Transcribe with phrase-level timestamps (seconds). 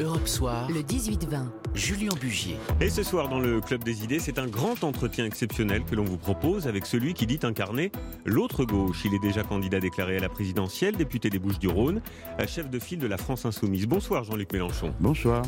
[0.00, 1.44] Europe Soir, le 18-20.
[1.74, 2.56] Julien Bugier.
[2.80, 6.04] Et ce soir dans le Club des Idées, c'est un grand entretien exceptionnel que l'on
[6.04, 7.92] vous propose avec celui qui dit incarner
[8.24, 9.02] l'autre gauche.
[9.04, 12.00] Il est déjà candidat déclaré à la présidentielle, député des Bouches-du-Rhône,
[12.46, 13.86] chef de file de la France Insoumise.
[13.86, 14.94] Bonsoir Jean-Luc Mélenchon.
[15.00, 15.42] Bonsoir.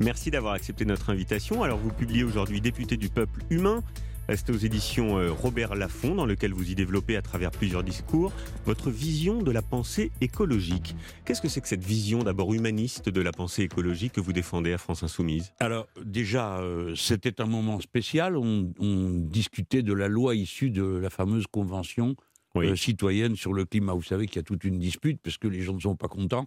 [0.00, 1.62] Merci d'avoir accepté notre invitation.
[1.62, 3.82] Alors vous publiez aujourd'hui Député du peuple humain.
[4.28, 8.32] C'est aux éditions euh, Robert Laffont, dans lequel vous y développez à travers plusieurs discours
[8.64, 10.94] votre vision de la pensée écologique.
[11.24, 14.72] Qu'est-ce que c'est que cette vision d'abord humaniste de la pensée écologique que vous défendez
[14.72, 15.52] à France Insoumise?
[15.58, 18.36] Alors déjà, euh, c'était un moment spécial.
[18.36, 18.72] On,
[19.12, 22.16] discutait de la loi issue de la fameuse convention
[22.56, 23.92] euh, citoyenne sur le climat.
[23.92, 26.08] Vous savez qu'il y a toute une dispute parce que les gens ne sont pas
[26.08, 26.46] contents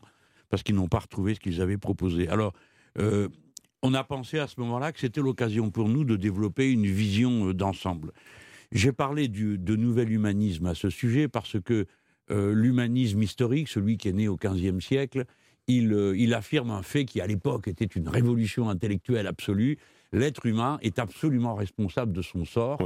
[0.49, 2.29] parce qu'ils n'ont pas retrouvé ce qu'ils avaient proposé.
[2.29, 2.53] Alors
[3.85, 7.49] on a pensé à ce moment-là que c'était l'occasion pour nous de développer une vision
[7.49, 8.13] euh, d'ensemble.
[8.71, 11.85] J'ai parlé du, de nouvel humanisme à ce sujet parce que
[12.31, 15.25] euh, l'humanisme historique, celui qui est né au XVe siècle,
[15.69, 19.77] euh, il, affirme un fait qui à l'époque était une révolution intellectuelle absolue.
[20.11, 22.79] L'être humain est absolument responsable de son sort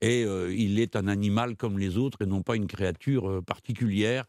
[0.00, 4.24] et il est un animal comme les autres et non pas une créature particulière.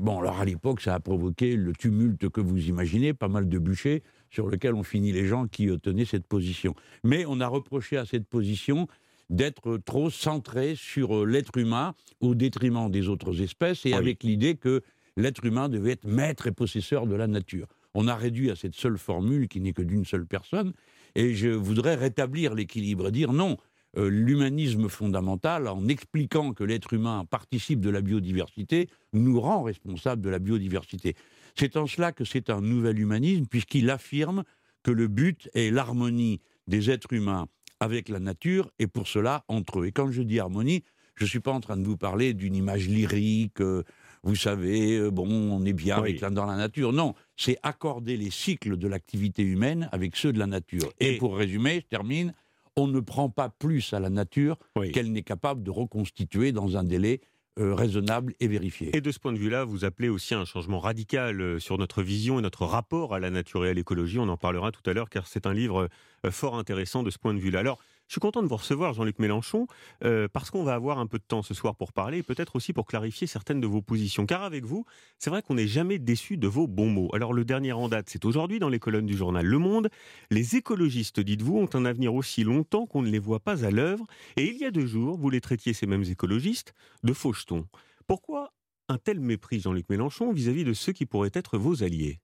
[0.00, 3.58] bon, alors à l'époque, ça a provoqué le tumulte que vous imaginez, pas mal de
[3.58, 4.02] bûchers
[4.36, 6.74] sur lequel ont fini les gens qui euh, tenaient cette position.
[7.04, 8.86] Mais on a reproché à cette position
[9.30, 14.54] d'être trop centré sur euh, l'être humain au détriment des autres espèces et avec l'idée
[14.54, 14.82] que
[15.16, 17.66] l'être humain devait être maître et possesseur de la nature.
[17.94, 20.74] On a réduit à cette seule formule qui n'est que d'une seule personne
[21.14, 23.56] et je voudrais rétablir l'équilibre et dire non,
[23.96, 30.20] euh, l'humanisme fondamental, en expliquant que l'être humain participe de la biodiversité, nous rend responsables
[30.20, 31.16] de la biodiversité.
[31.58, 34.44] C'est en cela que c'est un nouvel humanisme, puisqu'il affirme
[34.82, 37.48] que le but est l'harmonie des êtres humains
[37.80, 39.86] avec la nature, et pour cela entre eux.
[39.86, 40.84] Et quand je dis harmonie,
[41.14, 43.82] je ne suis pas en train de vous parler d'une image lyrique, euh,
[44.22, 46.92] vous savez, euh, bon, on est bien dans la nature.
[46.92, 50.92] Non, c'est accorder les cycles de l'activité humaine avec ceux de la nature.
[51.00, 52.34] Et, pour résumer, je termine,
[52.76, 54.58] on ne prend pas plus à la nature
[54.92, 57.20] qu'elle n'est capable de reconstituer dans un délai
[57.58, 58.94] euh, raisonnable et vérifié.
[58.94, 62.02] Et de ce point de vue-là, vous appelez aussi un changement radical euh, sur notre
[62.02, 64.18] vision et notre rapport à la nature et à l'écologie.
[64.18, 65.88] On en parlera tout à l'heure car c'est un livre
[66.26, 67.60] euh, fort intéressant de ce point de vue-là.
[67.60, 67.78] Alors,
[68.08, 69.66] je suis content de vous recevoir, Jean-Luc Mélenchon,
[70.04, 72.54] euh, parce qu'on va avoir un peu de temps ce soir pour parler, et peut-être
[72.56, 74.26] aussi pour clarifier certaines de vos positions.
[74.26, 74.84] Car avec vous,
[75.18, 77.10] c'est vrai qu'on n'est jamais déçu de vos bons mots.
[77.14, 79.88] Alors le dernier en date, c'est aujourd'hui dans les colonnes du journal Le Monde.
[80.30, 84.06] Les écologistes, dites-vous, ont un avenir aussi longtemps qu'on ne les voit pas à l'œuvre.
[84.36, 87.66] Et il y a deux jours, vous les traitiez, ces mêmes écologistes, de fauchetons.
[88.06, 88.52] Pourquoi
[88.88, 92.20] un tel mépris, Jean-Luc Mélenchon, vis-à-vis de ceux qui pourraient être vos alliés?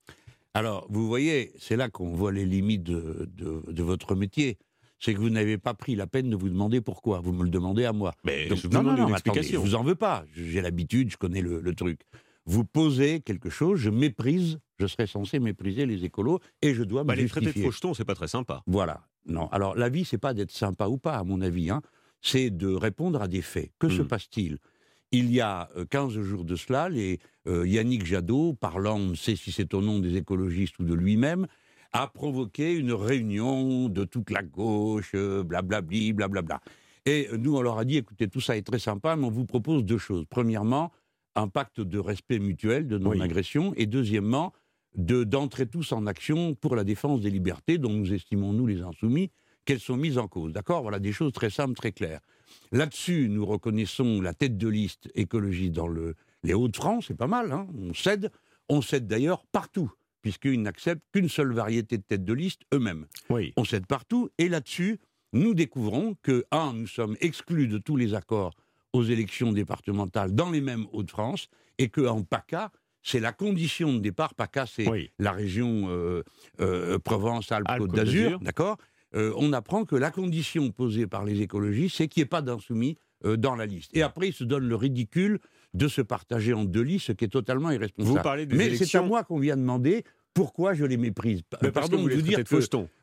[0.54, 4.58] Alors, vous voyez, c'est là qu'on voit les limites de votre métier
[5.02, 7.20] c'est que vous n'avez pas pris la peine de vous demander pourquoi.
[7.20, 8.14] Vous me le demandez à moi.
[8.24, 9.60] Mais je vous non, non, une explication.
[9.60, 10.24] je vous en veux pas.
[10.34, 12.00] J'ai l'habitude, je connais le, truc.
[12.46, 17.02] Vous posez quelque chose, je méprise, je serais censé mépriser les écolos et je dois
[17.02, 18.62] me bah, Les traités de fauchetons, c'est pas très sympa.
[18.66, 19.06] Voilà.
[19.26, 19.48] Non.
[19.48, 21.70] Alors la vie, c'est pas d'être sympa ou pas, à mon avis.
[21.70, 21.82] Hein.
[22.20, 23.72] C'est de répondre à des faits.
[23.80, 24.08] Que se hmm.
[24.08, 24.58] passe-t-il?
[25.10, 29.14] Il y a 15 euh, jours de cela, les, euh, Yannick Jadot, parlant, on ne
[29.14, 31.46] sait si c'est au nom des écologistes ou de lui-même,
[31.92, 36.60] a provoqué une réunion de toute la gauche, euh, blablabli, blablabla.
[37.04, 39.44] Et nous, on leur a dit, écoutez, tout ça est très sympa, mais on vous
[39.44, 40.24] propose deux choses.
[40.30, 40.92] Premièrement,
[41.34, 44.52] un pacte de respect mutuel, de non-agression, et deuxièmement,
[44.94, 49.30] d'entrer tous en action pour la défense des libertés, dont nous estimons, nous, les insoumis,
[49.64, 50.52] qu'elles sont mises en cause.
[50.52, 50.82] D'accord?
[50.82, 52.20] Voilà des choses très simples, très claires.
[52.70, 57.50] Là-dessus, nous reconnaissons la tête de liste écologie dans le, les Hauts-de-France, c'est pas mal,
[57.52, 57.66] hein?
[57.78, 58.30] On cède.
[58.68, 59.90] On cède d'ailleurs partout
[60.22, 63.06] puisqu'ils n'acceptent qu'une seule variété de tête de liste eux-mêmes.
[63.28, 63.52] Oui.
[63.56, 64.98] On cède partout, et là-dessus,
[65.32, 68.54] nous découvrons que, un, nous sommes exclus de tous les accords
[68.92, 72.70] aux élections départementales dans les mêmes Hauts-de-France, et qu'en PACA,
[73.02, 74.34] c'est la condition de départ.
[74.34, 76.22] PACA, c'est la région euh,
[76.60, 78.76] euh, Provence-Alpes-Côte d'Azur, d'accord?
[79.14, 82.42] Euh, On apprend que la condition posée par les écologistes, c'est qu'il n'y ait pas
[82.42, 82.96] d'insoumis
[83.38, 83.96] dans la liste.
[83.96, 85.38] Et après, ils se donnent le ridicule
[85.74, 88.16] de se partager en deux listes, ce qui est totalement irresponsable.
[88.16, 91.42] Vous parlez des Mais c'est à moi qu'on vient demander pourquoi je les méprise.
[91.62, 92.56] Mais Pardon vous de vous dire que,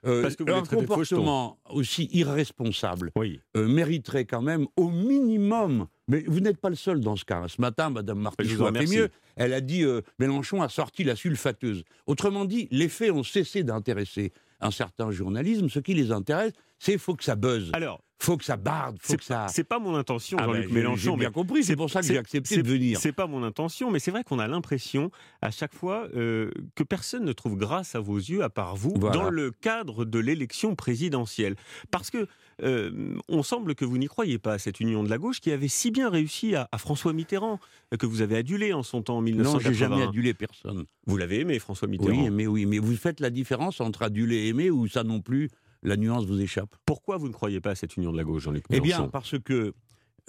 [0.07, 3.11] euh, parce que un comportement aussi irresponsable
[3.55, 5.87] euh, mériterait quand même au minimum.
[6.07, 7.47] Mais vous n'êtes pas le seul dans ce cas.
[7.47, 9.09] Ce matin, Mme Martineau a fait mieux.
[9.35, 11.83] Elle a dit euh, Mélenchon a sorti la sulfateuse.
[12.07, 15.69] Autrement dit, les faits ont cessé d'intéresser un certain journalisme.
[15.69, 17.69] Ce qui les intéresse, c'est faut que ça buzz.
[17.73, 19.47] Alors, faut que ça barde, faut que ça.
[19.47, 21.13] C'est pas mon intention, ah Jean-Luc ben, Mélenchon.
[21.13, 22.99] J'ai bien compris, c'est pour ça que j'ai accepté de venir.
[22.99, 25.09] C'est pas mon intention, mais c'est vrai qu'on a l'impression
[25.41, 28.93] à chaque fois euh, que personne ne trouve grâce à vos yeux, à part vous,
[28.93, 31.55] dans le cadre de l'élection présidentielle.
[31.91, 32.27] Parce que
[32.63, 35.51] euh, on semble que vous n'y croyez pas à cette union de la gauche qui
[35.51, 37.59] avait si bien réussi à, François Mitterrand,
[37.97, 39.53] que vous avez adulé en son temps en 1980.
[39.53, 40.85] Non, j'ai jamais adulé personne.
[41.05, 44.35] Vous l'avez aimé, François Mitterrand Oui, mais oui, mais vous faites la différence entre aduler
[44.35, 45.49] et aimer ou ça non plus
[45.83, 46.75] la nuance vous échappe?
[46.85, 49.39] Pourquoi vous ne croyez pas à cette union de la gauche, Jean-Luc Eh bien, parce
[49.39, 49.73] que,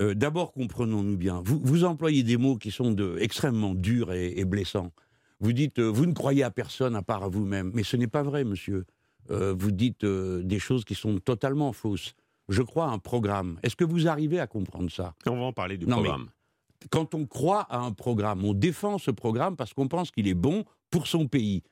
[0.01, 4.45] euh, d'abord, comprenons-nous bien, vous, vous, employez des mots qui sont de, extrêmement durs et,
[4.45, 4.93] blessants.
[5.41, 7.71] Vous dites, euh, vous ne croyez à personne à part à vous-même.
[7.75, 8.85] Mais ce n'est pas vrai, monsieur.
[9.31, 12.15] Euh, vous dites des choses qui sont totalement fausses.
[12.51, 13.59] Je crois à un programme.
[13.63, 15.15] Est-ce que vous arrivez à comprendre ça?
[15.27, 16.29] On va en parler du programme.
[16.91, 20.35] quand on croit à un programme, on défend ce programme parce qu'on pense qu'il est
[20.35, 21.63] bon pour son pays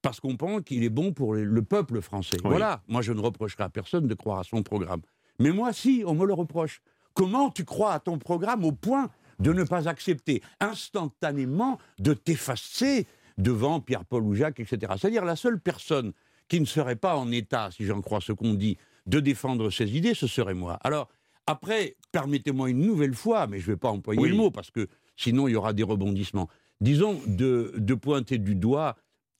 [0.00, 2.36] parce qu'on pense qu'il est bon pour le peuple français.
[2.44, 5.00] Voilà, moi je ne reprocherai à personne de croire à son programme.
[5.40, 6.80] Mais moi si, on me le reproche.
[7.14, 13.06] Comment tu crois à ton programme au point de ne pas accepter instantanément de t'effacer
[13.38, 14.92] devant Pierre-Paul ou Jacques, etc.
[14.98, 16.12] C'est-à-dire la seule personne
[16.48, 18.78] qui ne serait pas en état, si j'en crois ce qu'on dit,
[19.08, 20.78] de défendre ses idées, ce serait moi.
[20.84, 21.08] Alors,
[21.46, 24.86] après, permettez-moi une nouvelle fois, mais je ne vais pas employer le mot, parce que
[25.16, 26.48] sinon il y aura des rebondissements.
[26.80, 28.96] Disons, de, de pointer du doigt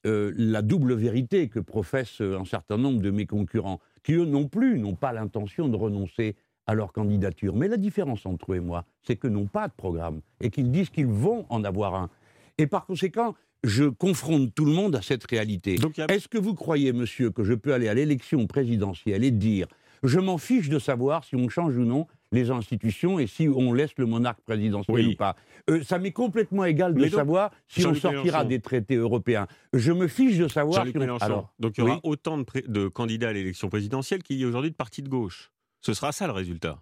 [0.07, 4.47] euh, la double vérité que professent un certain nombre de mes concurrents, qui eux non
[4.47, 6.35] plus n'ont pas l'intention de renoncer
[6.65, 7.55] à leur candidature.
[7.55, 10.71] Mais la différence entre eux et moi, c'est que n'ont pas de programme et qu'ils
[10.71, 12.09] disent qu'ils vont en avoir un.
[12.57, 15.77] Et par conséquent, je confronte tout le monde à cette réalité.
[16.09, 19.67] Est-ce que vous croyez, monsieur, que je peux aller à l'élection présidentielle et dire
[20.03, 23.73] je m'en fiche de savoir si on change ou non les institutions et si on
[23.73, 25.35] laisse le monarque présidentiel ou pas?
[25.69, 29.47] Euh, ça m'est complètement égal de savoir si on sortira des traités européens.
[29.73, 30.85] Je me fiche de savoir.
[30.85, 34.47] Si Alors, donc il y aura autant de, candidats à l'élection présidentielle qu'il y a
[34.47, 35.51] aujourd'hui de partis de gauche.
[35.81, 36.81] Ce sera ça le résultat.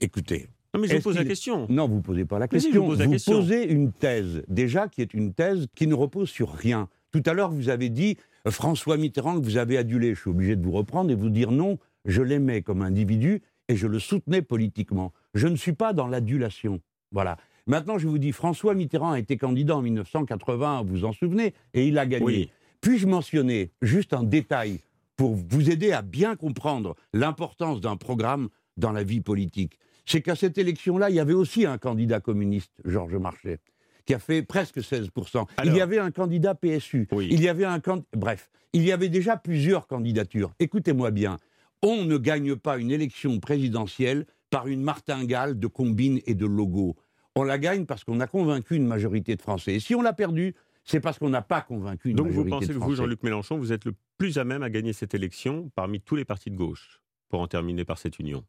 [0.00, 0.48] Écoutez.
[0.74, 1.66] Non, mais je vous pose la question.
[1.68, 2.84] Non, vous ne posez pas la question.
[2.84, 6.88] vous, posez une thèse, déjà, qui est une thèse qui ne repose sur rien.
[7.12, 8.16] Tout à l'heure, vous avez dit
[8.46, 10.14] euh, François Mitterrand que vous avez adulé.
[10.14, 13.76] Je suis obligé de vous reprendre et vous dire non, je l'aimais comme individu et
[13.76, 15.12] je le soutenais politiquement.
[15.34, 16.80] Je ne suis pas dans l'adulation.
[17.12, 17.36] Voilà.
[17.66, 21.54] Maintenant, je vous dis, François Mitterrand a été candidat en 1980, vous vous en souvenez,
[21.72, 22.50] et il a gagné.
[22.80, 24.80] Puis-je mentionner juste un détail
[25.16, 29.78] pour vous aider à bien comprendre l'importance d'un programme dans la vie politique?
[30.04, 33.58] C'est qu'à cette élection-là, il y avait aussi un candidat communiste, Georges Marchais,
[34.04, 35.46] qui a fait presque 16%.
[35.64, 37.08] il y avait un candidat PSU.
[37.20, 37.80] Il y avait un
[38.14, 40.52] Bref, il y avait déjà plusieurs candidatures.
[40.58, 41.38] Écoutez-moi bien,
[41.82, 46.96] on ne gagne pas une élection présidentielle par une martingale de combines et de logos.
[47.34, 49.74] On la gagne parce qu'on a convaincu une majorité de Français.
[49.74, 50.54] Et si on l'a perdue,
[50.84, 52.66] c'est parce qu'on n'a pas convaincu une majorité de Français.
[52.66, 54.92] Donc vous pensez que vous, Jean-Luc Mélenchon, vous êtes le plus à même à gagner
[54.92, 58.44] cette élection parmi tous les partis de gauche, pour en terminer par cette union?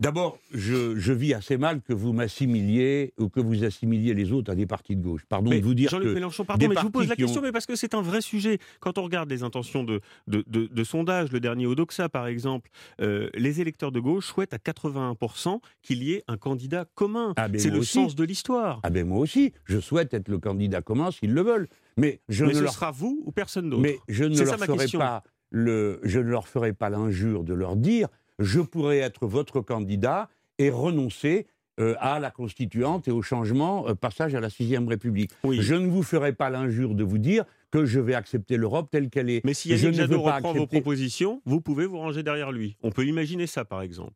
[0.00, 4.54] D'abord, je, vis assez mal que vous m'assimiliez ou que vous assimiliez les autres à
[4.54, 5.26] des partis de gauche.
[5.28, 7.66] Pardon de vous dire Jean-Luc Mélenchon, pardon, mais je vous pose la question, mais parce
[7.66, 8.58] que c'est un vrai sujet.
[8.80, 12.70] Quand on regarde les intentions de, de, sondage, le dernier Odoxa par exemple,
[13.02, 17.34] euh, les électeurs de gauche souhaitent à 81% qu'il y ait un candidat commun.
[17.36, 18.80] Ah, c'est le sens de l'histoire.
[18.82, 21.68] Ah ben moi aussi, je souhaite être le candidat commun s'ils le veulent.
[21.98, 23.82] Mais, je mais ce sera vous ou personne d'autre.
[23.82, 27.76] Mais je ne leur ferai pas le, je ne leur ferai pas l'injure de leur
[27.76, 28.08] dire
[28.40, 30.28] je pourrais être votre candidat
[30.58, 31.46] et renoncer
[31.78, 35.30] euh, à la constituante et au changement, euh, passage à la sixième République.
[35.44, 39.08] Je ne vous ferai pas l'injure de vous dire que je vais accepter l'Europe telle
[39.08, 39.44] qu'elle est.
[39.44, 42.76] Mais si Yannick Jadot reprend vos propositions, vous pouvez vous ranger derrière lui.
[42.82, 44.12] On peut imaginer ça, par exemple.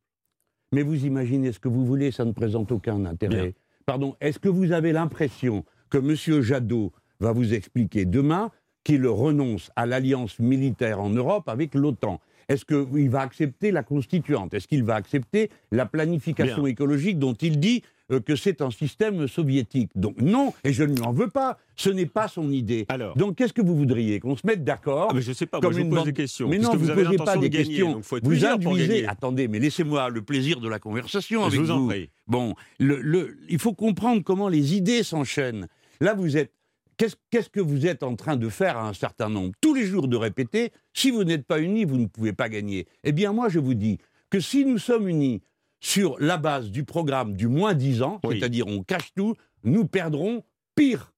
[0.73, 3.55] Mais vous imaginez ce que vous voulez, ça ne présente aucun intérêt.
[3.87, 6.43] Pardon, est-ce que vous avez l'impression que M.
[6.43, 8.51] Jadot va vous expliquer demain
[8.83, 12.21] qu'il renonce à l'alliance militaire en Europe avec l'OTAN?
[12.49, 14.55] Est-ce qu'il va accepter la constituante?
[14.55, 17.83] Est-ce qu'il va accepter la planification écologique dont il dit
[18.13, 19.91] euh, que c'est un système soviétique?
[19.95, 21.59] Donc non, et je ne lui en veux pas.
[21.77, 22.87] Ce n'est pas son idée.
[22.89, 24.21] Alors, Donc qu'est-ce que vous voudriez?
[24.21, 26.49] Qu'on se mette d'accord ah, Je ne sais pas, moi, je vous pose des questions.
[26.49, 28.01] Mais non, vous ne posez pas des questions.
[28.23, 29.07] vous induisez...
[29.07, 31.71] Attendez, mais laissez-moi le plaisir de la conversation avec vous.
[31.71, 32.11] En prie.
[32.27, 35.69] Bon, le, il faut comprendre comment les idées s'enchaînent.
[36.01, 36.53] Là, vous êtes
[36.97, 39.53] Qu'est-ce que vous êtes en train de faire à un certain nombre?
[39.61, 42.87] Tous les jours de répéter, si vous n'êtes pas unis, vous ne pouvez pas gagner.
[43.03, 43.99] Eh bien, moi, je vous dis
[44.31, 45.43] que si nous sommes unis
[45.81, 49.35] sur la base du programme du moins 10 ans, c'est-à-dire on cache tout,
[49.65, 50.43] nous perdrons
[50.75, 51.13] pire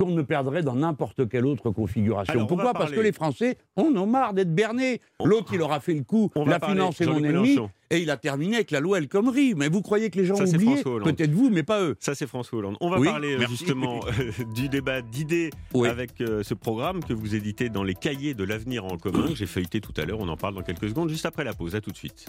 [0.00, 2.46] qu'on ne perdrait dans n'importe quelle autre configuration.
[2.46, 5.00] Pourquoi Parce que les Français, on en marre d'être bernés.
[5.24, 7.58] L'autre, il aura fait le coup, la finance est mon ennemi,
[7.90, 9.54] Et il a terminé avec la loi El Khomri.
[9.54, 11.96] Mais vous croyez que les gens ont oublié Peut-être vous, mais pas eux.
[12.00, 12.76] Ça, c'est François Hollande.
[12.80, 17.34] On va parler euh, justement euh, du débat d'idées avec euh, ce programme que vous
[17.34, 19.26] éditez dans les cahiers de l'avenir en commun.
[19.34, 20.20] J'ai feuilleté tout à l'heure.
[20.20, 21.74] On en parle dans quelques secondes, juste après la pause.
[21.74, 22.26] À tout de suite.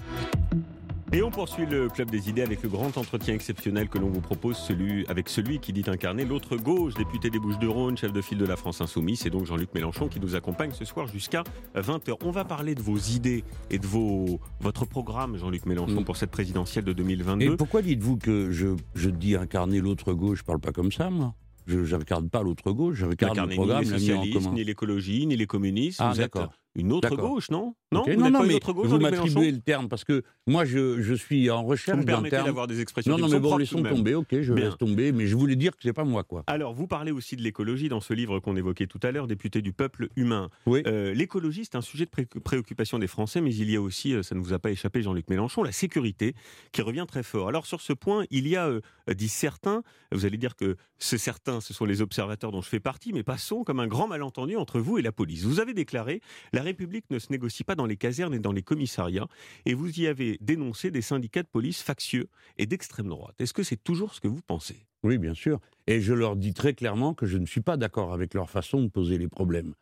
[1.13, 4.21] Et on poursuit le Club des idées avec le grand entretien exceptionnel que l'on vous
[4.21, 8.37] propose, celui, avec celui qui dit incarner l'autre gauche, député des Bouches-du-Rhône, chef de file
[8.37, 9.19] de la France Insoumise.
[9.19, 11.43] C'est donc Jean-Luc Mélenchon qui nous accompagne ce soir jusqu'à
[11.75, 12.15] 20h.
[12.23, 16.05] On va parler de vos idées et de vos, votre programme, Jean-Luc Mélenchon, mm.
[16.05, 17.45] pour cette présidentielle de 2022.
[17.45, 20.39] Et pourquoi dites-vous que je, je dis incarner l'autre gauche?
[20.39, 21.35] Je parle pas comme ça, moi.
[21.67, 25.35] Je n'incarne pas l'autre gauche, je incarne le programme, ni les socialistes, ni l'écologie, ni
[25.35, 25.99] les communistes.
[26.01, 26.51] Ah, d'accord.
[26.75, 27.75] Une autre gauche, non?
[27.91, 31.01] Non, vous non, pas une autre gauche, vous m'attribuez le terme parce que moi je,
[31.01, 32.45] je suis en recherche d'un terme.
[32.45, 33.17] d'avoir des expressions.
[33.17, 34.15] Non, non, mais bon, laissons tomber.
[34.15, 36.43] Ok, je laisse tomber, mais je voulais dire que c'est pas moi, quoi.
[36.47, 39.61] Alors, vous parlez aussi de l'écologie dans ce livre qu'on évoquait tout à l'heure, député
[39.61, 40.49] du peuple humain.
[40.65, 40.83] Oui.
[40.87, 44.23] Euh, l'écologie, c'est un sujet de préoccupation des Français, mais il y a aussi, euh,
[44.23, 46.33] ça ne vous a pas échappé, Jean-Luc Mélenchon, la sécurité
[46.71, 47.49] qui revient très fort.
[47.49, 48.81] Alors sur ce point, il y a, euh,
[49.13, 52.79] dit certains, vous allez dire que ce certains, ce sont les observateurs dont je fais
[52.79, 55.43] partie, mais passons comme un grand malentendu entre vous et la police.
[55.43, 56.21] Vous avez déclaré
[56.53, 59.27] la République ne se négocie pas dans les casernes et dans les commissariats.
[59.65, 62.27] Et vous y avez dénoncé des syndicats de police factieux
[62.57, 63.35] et d'extrême droite.
[63.39, 64.85] Est-ce que c'est toujours ce que vous pensez?
[65.03, 65.59] Oui, bien sûr.
[65.87, 68.83] Et je leur dis très clairement que je ne suis pas d'accord avec leur façon
[68.83, 69.73] de poser les problèmes.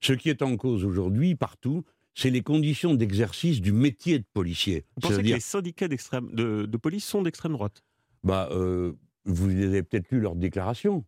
[0.00, 1.84] Ce qui est en cause aujourd'hui, partout,
[2.14, 4.84] c'est les conditions d'exercice du métier de policier.
[4.96, 7.82] Vous pensez que les syndicats de, de police sont d'extrême droite?
[8.22, 8.92] Bah, euh,
[9.24, 11.04] vous avez peut-être lu leur déclaration.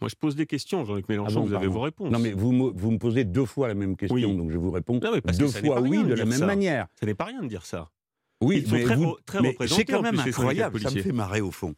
[0.00, 2.10] moi, je pose des questions, Jean-Luc Mélenchon, ah vous avez vos réponses.
[2.10, 5.48] Non, mais vous, me posez deux fois la même question, donc je vous réponds deux
[5.48, 6.86] fois oui de la même manière.
[6.98, 7.90] Ça n'est pas rien de dire ça.
[8.40, 8.84] Oui, mais,
[9.66, 11.74] c'est quand même incroyable, ça me fait marrer au fond.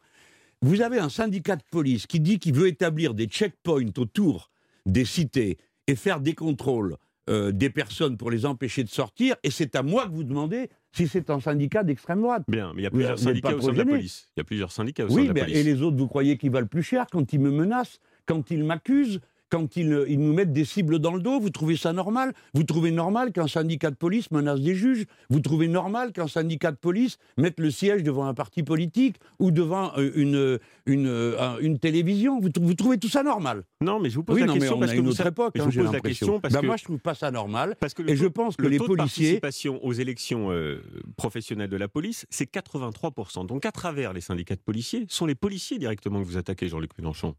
[0.63, 4.51] Vous avez un syndicat de police qui dit qu'il veut établir des checkpoints autour
[4.85, 6.97] des cités et faire des contrôles
[7.31, 10.69] euh, des personnes pour les empêcher de sortir, et c'est à moi que vous demandez
[10.93, 12.43] si c'est un syndicat d'extrême droite.
[12.49, 14.29] Bien, mais il y a plusieurs syndicats au sein de la police.
[14.37, 15.57] Il y a plusieurs syndicats au sein de la police.
[15.57, 18.65] Et les autres, vous croyez qu'ils valent plus cher quand ils me menacent, quand ils
[18.65, 19.21] m'accusent
[19.51, 22.33] quand ils, ils, nous mettent des cibles dans le dos, vous trouvez ça normal?
[22.55, 25.05] Vous trouvez normal qu'un syndicat de police menace des juges?
[25.29, 29.51] Vous trouvez normal qu'un syndicat de police mette le siège devant un parti politique ou
[29.51, 32.41] devant euh, une, une, euh, une télévision?
[32.41, 33.65] Vous, vous, trouvez tout ça normal?
[33.81, 35.53] Non, mais je vous pose la question parce que une autre époque.
[35.57, 37.77] je vous pose la question parce ben, que moi je trouve pas ça normal.
[37.81, 40.83] Parce que et je pense que les taux policiers, de participation aux élections euh,
[41.17, 43.13] professionnelles de la police, c'est 83
[43.47, 46.97] Donc à travers les syndicats de policiers, sont les policiers directement que vous attaquez, Jean-Luc
[46.99, 47.35] Mélenchon.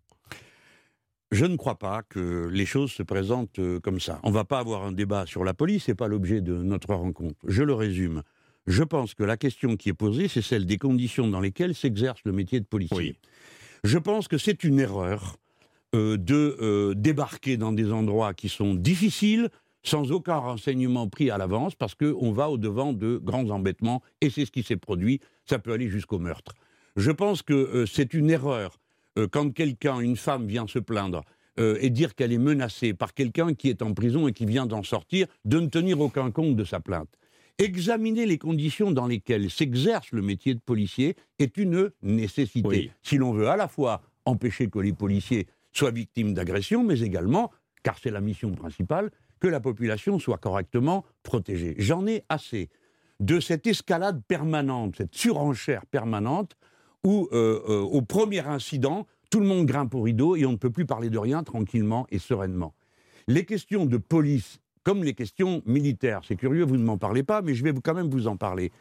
[1.32, 4.20] Je ne crois pas que les choses se présentent euh, comme ça.
[4.24, 6.54] On ne va pas avoir un débat sur la police, ce n'est pas l'objet de
[6.54, 7.40] notre rencontre.
[7.48, 8.22] Je le résume.
[8.68, 12.20] Je pense que la question qui est posée, c'est celle des conditions dans lesquelles s'exerce
[12.26, 13.16] le métier de policier.
[13.86, 15.38] Je pense que c'est une erreur
[15.96, 19.50] euh, de euh, débarquer dans des endroits qui sont difficiles,
[19.84, 24.46] sans aucun renseignement pris à l'avance, parce qu'on va au-devant de grands embêtements, et c'est
[24.46, 25.22] ce qui s'est produit.
[25.46, 26.54] Ça peut aller jusqu'au meurtre.
[26.98, 28.81] Je pense que c'est une erreur
[29.18, 31.24] euh, quand quelqu'un, une femme vient se plaindre
[31.60, 34.66] euh, et dire qu'elle est menacée par quelqu'un qui est en prison et qui vient
[34.66, 37.10] d'en sortir, de ne tenir aucun compte de sa plainte.
[37.58, 42.92] Examiner les conditions dans lesquelles s'exerce le métier de policier est une nécessité.
[43.04, 47.52] Si l'on veut à la fois empêcher que les policiers soient victimes d'agressions, mais également,
[47.84, 51.76] car c'est la mission principale, que la population soit correctement protégée.
[51.78, 52.70] J'en ai assez
[53.20, 56.56] de cette escalade permanente, cette surenchère permanente
[57.04, 60.58] où, euh, euh, au premier incident, tout le monde grimpe au rideau et on ne
[60.58, 62.74] peut plus parler de rien tranquillement et sereinement.
[63.28, 67.42] Les questions de police, comme les questions militaires, c'est curieux, vous ne m'en parlez pas,
[67.42, 68.72] mais je vais quand même vous en parler.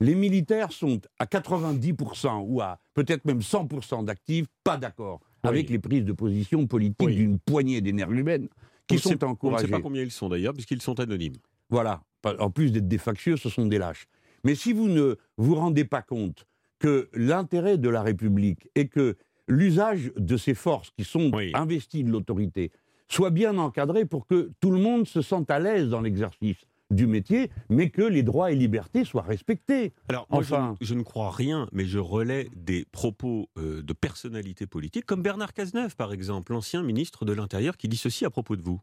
[0.00, 5.78] Les militaires sont à 90% ou à peut-être même 100% d'actifs pas d'accord avec les
[5.78, 8.48] prises de position politiques d'une poignée d'énergumènes
[8.86, 9.64] qui sont encouragés.
[9.64, 11.36] On ne sait pas combien ils sont d'ailleurs, puisqu'ils sont anonymes.
[11.68, 12.02] Voilà.
[12.38, 14.06] En plus d'être des factieux, ce sont des lâches.
[14.44, 16.46] Mais si vous ne vous rendez pas compte
[16.80, 22.10] que l'intérêt de la République est que l'usage de ces forces qui sont investies de
[22.10, 22.72] l'autorité
[23.08, 26.56] soit bien encadré pour que tout le monde se sente à l'aise dans l'exercice
[26.90, 29.92] du métier, mais que les droits et libertés soient respectés.
[30.08, 35.06] Alors, enfin, je, ne crois rien, mais je relais des propos euh, de personnalités politiques,
[35.06, 38.62] comme Bernard Cazeneuve, par exemple, l'ancien ministre de l'Intérieur, qui dit ceci à propos de
[38.62, 38.80] vous.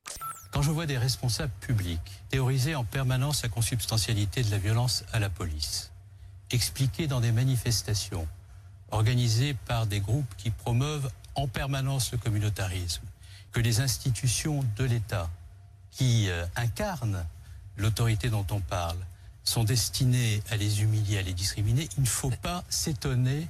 [0.54, 2.00] Quand je vois des responsables publics
[2.30, 5.92] théoriser en permanence la consubstantialité de la violence à la police,
[6.51, 8.27] expliqué dans des manifestations
[8.92, 13.04] organisées par des groupes qui promeuvent en permanence le communautarisme,
[13.51, 15.30] que les institutions de l'État
[15.92, 17.25] qui euh, incarnent
[17.75, 18.98] l'autorité dont on parle
[19.44, 23.48] sont destinés à les humilier, à les discriminer, il ne faut pas s'étonner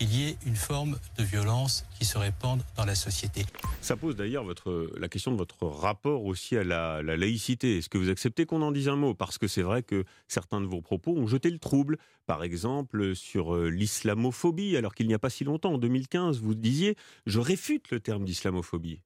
[0.00, 3.44] qu'il y ait une forme de violence qui se répande dans la société.
[3.82, 7.78] Ça pose d'ailleurs votre, la question de votre rapport aussi à la, laïcité.
[7.78, 9.12] Est-ce que vous acceptez qu'on en dise un mot?
[9.12, 11.98] Parce que c'est vrai que certains de vos propos ont jeté le trouble.
[12.26, 16.54] Par exemple, sur euh, l'islamophobie, alors qu'il n'y a pas si longtemps, en 2015, vous
[16.54, 19.02] disiez «je réfute le terme d'islamophobie».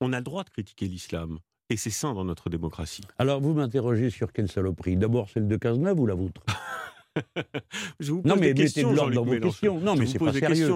[0.00, 1.40] On a le droit de critiquer l'islam.
[1.68, 3.02] Et c'est sain dans notre démocratie.
[3.18, 4.96] Alors, vous m'interrogez sur quelle saloperie?
[4.96, 6.40] D'abord celle de Cazeneuve ou la vôtre?
[8.00, 9.78] je vous pose non, mais des questions, de dans vos questions.
[9.80, 10.72] Non, mais c'est pas sérieux.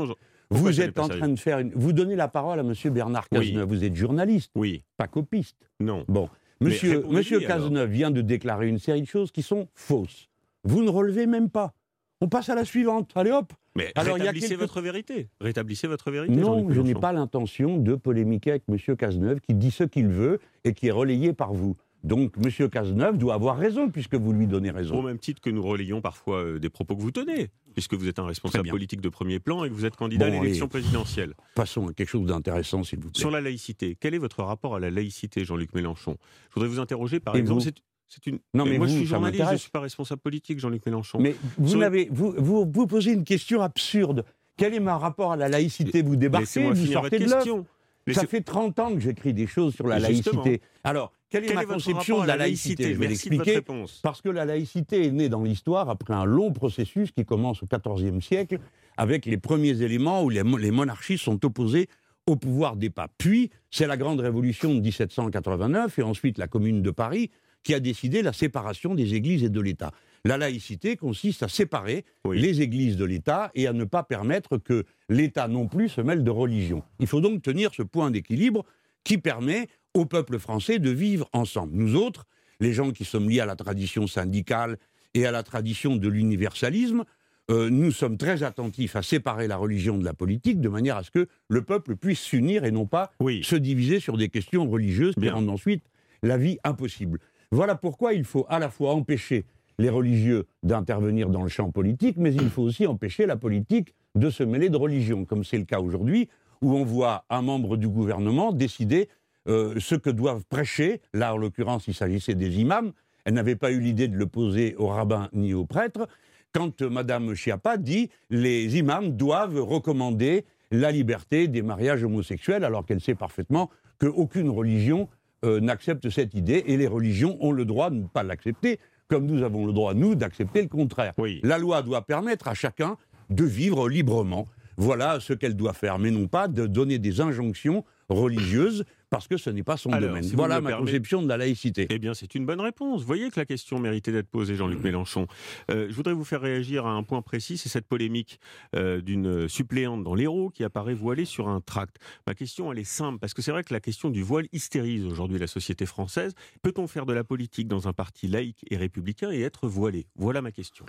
[0.51, 1.73] Vous êtes en train de faire une...
[1.75, 2.75] Vous donnez la parole à M.
[2.93, 3.69] Bernard Cazeneuve.
[3.69, 4.83] Vous êtes journaliste, oui.
[4.97, 5.57] pas copiste.
[5.81, 6.05] Non.
[6.09, 6.29] Bon,
[6.61, 10.29] Monsieur, Monsieur Cazeneuve vient de déclarer une série de choses qui sont fausses.
[10.65, 11.75] Vous ne relevez même pas.
[12.21, 13.11] On passe à la suivante.
[13.17, 13.53] Allez hop.
[13.75, 15.29] Mais Alors, rétablissez votre vérité.
[15.41, 16.35] Rétablissez votre vérité.
[16.35, 18.97] Non, je n'ai pas l'intention de polémiquer avec M.
[18.97, 21.77] Cazeneuve qui dit ce qu'il veut et qui est relayé par vous.
[22.05, 22.69] Donc M.
[22.69, 24.97] Cazeneuve doit avoir raison puisque vous lui donnez raison.
[24.97, 28.09] Au même titre que nous relayons parfois euh, des propos que vous tenez, puisque vous
[28.09, 31.35] êtes un responsable politique de premier plan et que vous êtes candidat à l'élection présidentielle.
[31.55, 33.21] Passons à quelque chose d'intéressant, s'il vous plaît.
[33.21, 36.17] Sur la laïcité, quel est votre rapport à la laïcité, Jean-Luc Mélenchon?
[36.51, 37.63] Je voudrais vous interroger, par exemple,
[38.09, 38.41] c'est une.
[38.53, 41.19] Non, mais moi, je suis journaliste, je ne suis pas responsable politique, Jean-Luc Mélenchon.
[41.19, 41.79] Mais vous,
[42.11, 44.25] vous, vous, vous, posez une question absurde.
[44.57, 46.03] Quel est mon rapport à la laïcité?
[46.03, 47.67] Vous débarquez, vous sortez de question.
[48.11, 50.61] Ça fait 30 ans que j'écris des choses sur la laïcité.
[50.85, 53.61] Alors, quelle est ma conception de la laïcité, Je vais l'expliquer.
[54.03, 57.67] Parce que la laïcité est née dans l'histoire après un long processus qui commence au
[57.67, 58.59] XIVe siècle,
[58.97, 61.89] avec les premiers éléments où les, monarchies sont opposées
[62.27, 63.13] au pouvoir des papes.
[63.17, 67.31] Puis, c'est la grande révolution de 1789 et ensuite la Commune de Paris
[67.65, 69.93] qui a décidé la séparation des églises et de l'État.
[70.25, 74.85] La laïcité consiste à séparer les églises de l'État et à ne pas permettre que
[75.09, 76.83] l'État non plus se mêle de religion.
[77.01, 78.65] Il faut donc tenir ce point d'équilibre
[79.05, 81.73] qui permet au peuple français de vivre ensemble.
[81.75, 82.27] Nous autres,
[82.61, 84.79] les gens qui sommes liés à la tradition syndicale
[85.15, 87.05] et à la tradition de l'universalisme,
[87.51, 91.03] euh, nous sommes très attentifs à séparer la religion de la politique de manière à
[91.03, 95.15] ce que le peuple puisse s'unir et non pas se diviser sur des questions religieuses
[95.15, 95.85] qui rendent ensuite
[96.23, 97.19] la vie impossible.
[97.51, 99.45] Voilà pourquoi il faut à la fois empêcher
[99.79, 104.31] les religieux d'intervenir dans le champ politique, mais il faut aussi empêcher la politique de
[104.31, 106.29] se mêler de religion, comme c'est le cas aujourd'hui,
[106.61, 109.09] où on voit un membre du gouvernement décider
[109.49, 111.01] euh, ce que doivent prêcher.
[111.13, 112.93] Là, en l'occurrence, il s'agissait des imams.
[113.25, 116.09] Elle n'avait pas eu l'idée de le poser aux rabbins ni aux prêtres.
[116.53, 122.85] Quand euh, Madame Chiappa dit les imams doivent recommander la liberté des mariages homosexuels, alors
[122.87, 125.09] qu'elle sait parfaitement qu'aucune religion
[125.45, 129.27] euh, n'accepte cette idée et les religions ont le droit de ne pas l'accepter, comme
[129.27, 131.15] nous avons le droit, nous, d'accepter le contraire.
[131.43, 132.97] La loi doit permettre à chacun
[133.29, 134.47] de vivre librement.
[134.77, 139.37] Voilà ce qu'elle doit faire, mais non pas de donner des injonctions religieuses parce que
[139.37, 140.25] ce n'est pas son domaine.
[140.33, 141.87] voilà ma conception de la laïcité.
[141.91, 143.03] Eh bien, c'est une bonne réponse.
[143.03, 144.85] Vous voyez que la question méritait d'être posée, Jean-Luc mmh.
[144.85, 145.27] Mélenchon.
[145.71, 148.41] Euh, je voudrais vous faire réagir à un point précis, c'est cette polémique
[148.75, 151.97] euh, d'une suppléante dans l'Hérault qui apparaît voilée sur un tract.
[152.27, 155.05] Ma question, elle est simple, parce que c'est vrai que la question du voile hystérise
[155.05, 156.33] aujourd'hui la société française.
[156.63, 160.07] Peut-on faire de la politique dans un parti laïque et républicain et être voilé?
[160.17, 160.87] Voilà ma question.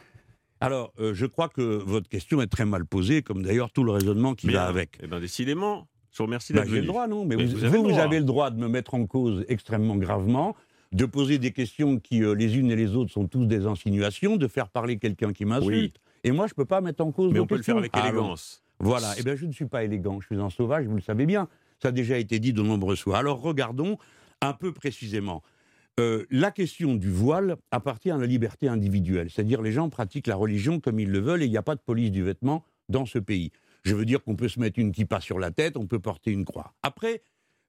[0.62, 3.92] Alors, euh, je crois que votre question est très mal posée, comme d'ailleurs tout le
[3.92, 4.98] raisonnement qui va avec.
[5.04, 7.98] Eh bien, décidément, je vous remercie bah, d'être J'ai le droit, non Mais, vous, vous,
[8.00, 10.56] avez, le droit de me mettre en cause extrêmement gravement,
[10.92, 14.38] de poser des questions qui, euh, les unes et les autres, sont tous des insinuations,
[14.38, 15.98] de faire parler quelqu'un qui m'insulte.
[16.24, 17.98] Et moi, je ne peux pas mettre en cause Mais on peut le faire avec
[17.98, 18.64] élégance.
[18.80, 19.12] voilà.
[19.18, 20.22] Eh bien, je ne suis pas élégant.
[20.22, 21.50] Je suis un sauvage, vous le savez bien.
[21.82, 23.18] Ça a déjà été dit de nombreuses fois.
[23.18, 23.98] Alors, regardons
[24.42, 25.42] un peu précisément.
[26.00, 30.36] Euh, la question du voile appartient à la liberté individuelle, c'est-à-dire les gens pratiquent la
[30.36, 33.06] religion comme ils le veulent et il n'y a pas de police du vêtement dans
[33.06, 33.52] ce pays.
[33.84, 36.32] Je veux dire qu'on peut se mettre une kippa sur la tête, on peut porter
[36.32, 36.74] une croix.
[36.84, 37.22] Après,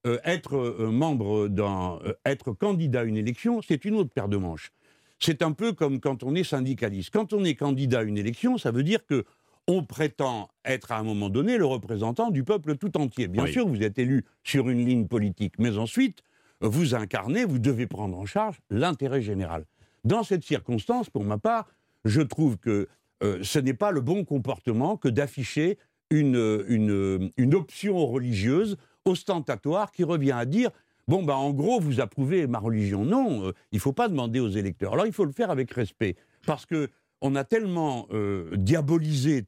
[0.07, 4.37] euh, être euh, membre d'un, être candidat à une élection, c'est une autre paire de
[4.37, 4.70] manches.
[5.18, 7.11] C'est un peu comme quand on est syndicaliste.
[7.12, 9.24] Quand on est candidat à une élection, ça veut dire que
[9.66, 13.29] on prétend être à un moment donné le représentant du peuple tout entier.
[13.29, 16.22] Bien sûr, vous êtes élu sur une ligne politique, mais ensuite,
[16.61, 19.64] vous incarnez, vous devez prendre en charge l'intérêt général.
[20.05, 21.66] Dans cette circonstance, pour ma part,
[22.05, 22.88] je trouve que
[23.22, 25.79] euh, ce n'est pas le bon comportement que d'afficher
[26.11, 30.71] une, une, option religieuse ostentatoire qui revient à dire
[31.07, 33.05] Bon, ben, en gros, vous approuvez ma religion.
[33.05, 34.95] Non, euh, il ne faut pas demander aux électeurs.
[34.95, 36.17] Alors, il faut le faire avec respect.
[36.47, 36.88] Parce que
[37.21, 39.45] on a tellement euh, diabolisé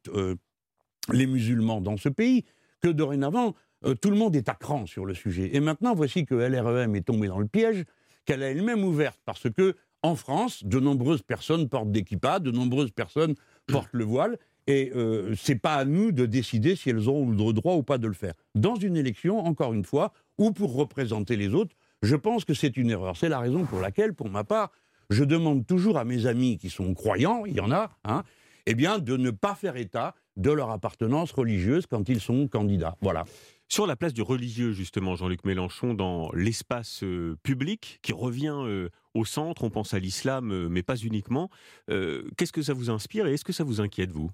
[1.13, 2.45] les musulmans dans ce pays
[2.81, 5.55] que dorénavant, euh, tout le monde est à cran sur le sujet.
[5.55, 7.85] Et maintenant, voici que LREM est tombée dans le piège
[8.25, 12.51] qu'elle a elle-même ouverte, parce que en France, de nombreuses personnes portent des kippas, de
[12.51, 13.35] nombreuses personnes
[13.67, 17.53] portent le voile, et euh, c'est pas à nous de décider si elles ont le
[17.53, 18.35] droit ou pas de le faire.
[18.55, 22.77] Dans une élection, encore une fois, ou pour représenter les autres, je pense que c'est
[22.77, 23.17] une erreur.
[23.17, 24.71] C'est la raison pour laquelle, pour ma part,
[25.11, 28.25] je demande toujours à mes amis qui sont croyants, il y en a, hein,
[28.67, 32.97] eh bien, de ne pas faire état de leur appartenance religieuse quand ils sont candidats.
[33.01, 33.25] Voilà.
[33.69, 38.91] Sur la place du religieux, justement, Jean-Luc Mélenchon, dans l'espace euh, public qui revient euh,
[39.15, 41.51] au centre, on pense à l'islam, euh, mais pas uniquement.
[41.89, 44.31] Qu'est-ce que ça vous inspire et est-ce que ça vous inquiète, vous?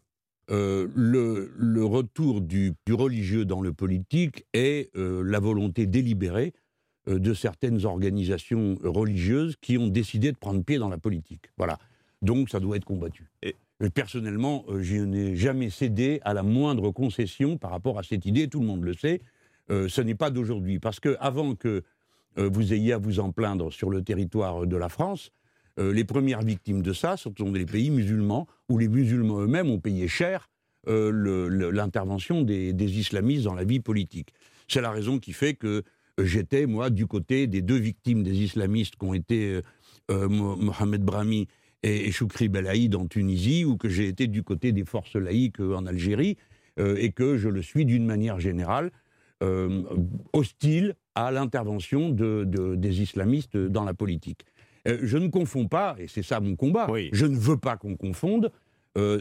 [0.52, 6.52] Le, retour du, religieux dans le politique est la volonté délibérée
[7.06, 11.50] de certaines organisations religieuses qui ont décidé de prendre pied dans la politique.
[11.56, 11.78] Voilà.
[12.20, 13.28] Donc ça doit être combattu.
[13.42, 13.56] Et
[13.90, 18.48] personnellement, euh, je n'ai jamais cédé à la moindre concession par rapport à cette idée,
[18.48, 19.20] tout le monde le sait.
[19.70, 21.82] Euh, ce n'est pas d'aujourd'hui, parce que avant que
[22.38, 25.30] euh, vous ayez à vous en plaindre sur le territoire de la France,
[25.78, 30.06] les premières victimes de ça sont les pays musulmans, où les musulmans eux-mêmes ont payé
[30.08, 30.50] cher
[30.86, 34.34] l'intervention des, des, islamistes dans la vie politique.
[34.68, 35.82] C'est la raison qui fait que
[36.18, 39.60] j'étais, moi, du côté des deux victimes des islamistes qui ont été
[40.10, 41.46] Mohamed Brahmi
[41.82, 45.76] et, Choukri Belaïd en Tunisie, ou que j'ai été du côté des forces laïques euh,
[45.76, 46.36] en Algérie,
[46.78, 48.90] euh, et que je le suis d'une manière générale
[49.42, 49.82] euh,
[50.32, 52.44] hostile à l'intervention de,
[52.76, 54.44] des islamistes dans la politique.
[54.86, 58.50] Je ne confonds pas, et c'est ça mon combat, je ne veux pas qu'on confonde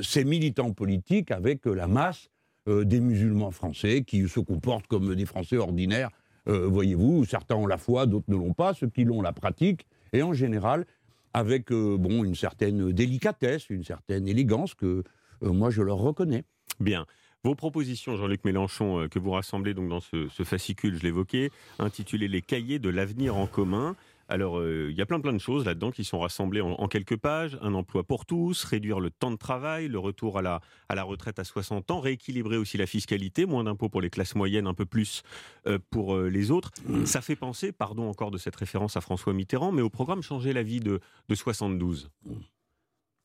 [0.01, 2.29] ces militants politiques avec la masse
[2.67, 6.09] des musulmans français qui se comportent comme des Français ordinaires.
[6.45, 10.23] Voyez-vous, certains ont la foi, d'autres ne l'ont pas, ceux qui l'ont la pratique, et
[10.23, 10.85] en général,
[11.33, 15.03] avec euh, bon, une certaine délicatesse, une certaine élégance que
[15.43, 16.43] euh, moi je leur reconnais.
[16.79, 17.05] Bien.
[17.43, 21.49] Vos propositions, Jean-Luc Mélenchon, euh, que vous rassemblez donc dans ce, ce fascicule, je l'évoquais,
[21.79, 23.95] intitulé Les cahiers de l'avenir en commun,
[24.31, 27.17] alors, euh, il y a plein plein de choses là-dedans qui sont rassemblées en, quelques
[27.17, 27.57] pages.
[27.61, 31.03] Un emploi pour tous, réduire le temps de travail, le retour à la, à la
[31.03, 34.73] retraite à 60 ans, rééquilibrer aussi la fiscalité, moins d'impôts pour les classes moyennes, un
[34.73, 35.23] peu plus
[35.67, 36.71] euh, pour euh, les autres.
[37.03, 40.53] Ça fait penser, pardon encore de cette référence à François Mitterrand, mais au programme Changer
[40.53, 42.09] la vie de, de 72.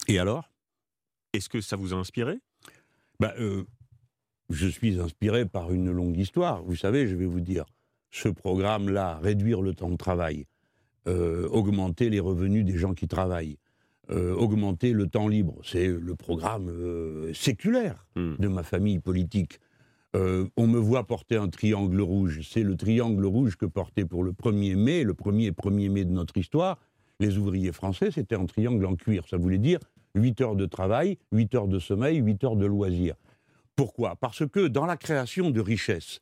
[0.08, 0.50] Et alors?
[1.32, 2.40] Est-ce que ça vous a inspiré?
[3.20, 3.32] Bah,
[4.50, 6.64] Je suis inspiré par une longue histoire.
[6.64, 7.64] Vous savez, je vais vous dire,
[8.10, 10.46] ce programme-là, réduire le temps de travail,
[11.08, 13.58] euh, augmenter les revenus des gens qui travaillent,
[14.10, 15.54] euh, augmenter le temps libre.
[15.62, 18.34] C'est le programme euh, séculaire hmm.
[18.40, 19.60] de ma famille politique.
[20.14, 22.40] on me voit porter un triangle rouge.
[22.42, 26.10] C'est le triangle rouge que portait pour le 1er mai, le premier 1er mai de
[26.10, 26.78] notre histoire,
[27.20, 29.28] les ouvriers français, c'était un triangle en cuir.
[29.28, 29.78] Ça voulait dire
[30.16, 33.14] 8 heures de travail, 8 heures de sommeil, 8 heures de loisirs.
[33.76, 34.16] Pourquoi?
[34.16, 36.20] Parce que dans la création de richesses,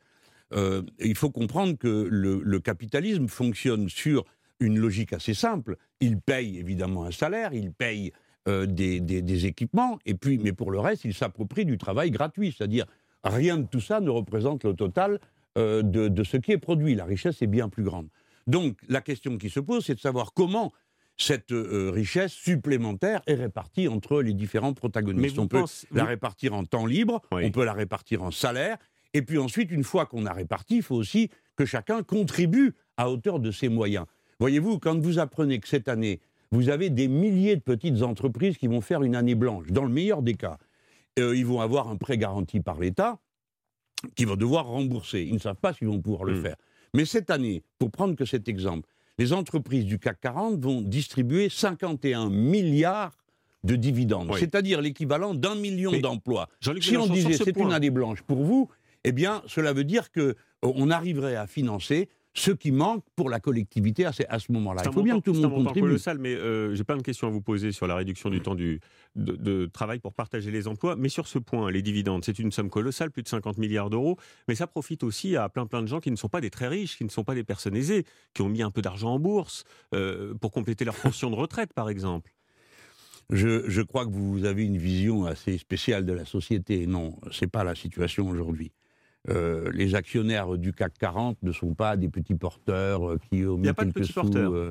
[1.01, 4.25] il faut comprendre que le capitalisme fonctionne sur
[4.61, 5.77] une logique assez simple.
[6.01, 8.12] Il paye évidemment un salaire, il paye
[8.49, 12.55] euh, des, équipements, et puis, mais pour le reste, il s'approprie du travail gratuit.
[12.57, 12.87] C'est-à-dire,
[13.23, 15.19] rien de tout ça ne représente le total
[15.57, 16.95] euh, de, ce qui est produit.
[16.95, 18.09] La richesse est bien plus grande.
[18.47, 20.73] Donc, la question qui se pose, c'est de savoir comment
[21.17, 25.38] cette euh, richesse supplémentaire est répartie entre les différents protagonistes.
[25.38, 28.77] on peut la répartir en temps libre, on peut la répartir en salaire,
[29.14, 33.11] et puis ensuite, une fois qu'on a réparti, il faut aussi que chacun contribue à
[33.11, 34.07] hauteur de ses moyens.
[34.40, 36.20] Voyez-vous, quand vous apprenez que cette année,
[36.51, 39.90] vous avez des milliers de petites entreprises qui vont faire une année blanche, dans le
[39.90, 40.59] meilleur des cas,
[41.18, 43.18] euh, ils vont avoir un prêt garanti par l'État
[44.16, 45.23] qu'ils vont devoir rembourser.
[45.23, 46.42] Ils ne savent pas s'ils vont pouvoir le hmm.
[46.42, 46.57] faire.
[46.92, 51.49] Mais cette année, pour prendre que cet exemple, les entreprises du CAC 40 vont distribuer
[51.49, 53.16] 51 milliards
[53.62, 56.49] de dividendes, c'est-à-dire l'équivalent d'un million d'emplois.
[56.81, 58.68] Si on disait c'est une année blanche pour vous,
[59.05, 63.38] eh bien, cela veut dire qu'on euh, arriverait à financer ce qui manque pour la
[63.38, 64.83] collectivité à ce, moment-là.
[64.85, 65.75] Il faut bien que tout le monde contribue.
[65.75, 68.40] C'est colossal, mais euh, j'ai plein de questions à vous poser sur la réduction du
[68.40, 68.81] temps du,
[69.14, 70.97] de, travail pour partager les emplois.
[70.97, 74.18] Mais sur ce point, les dividendes, c'est une somme colossale, plus de 50 milliards d'euros.
[74.49, 76.66] Mais ça profite aussi à plein plein de gens qui ne sont pas des très
[76.66, 79.20] riches, qui ne sont pas des personnes aisées, qui ont mis un peu d'argent en
[79.20, 82.33] bourse euh, pour compléter leur pension de retraite, par exemple.
[83.31, 86.87] Je, je, crois que vous avez une vision assez spéciale de la société.
[86.87, 88.73] Non, c'est pas la situation aujourd'hui.
[89.31, 93.57] Euh, les actionnaires du CAC 40 ne sont pas des petits porteurs euh, qui ont
[93.57, 94.71] mis quelques sous.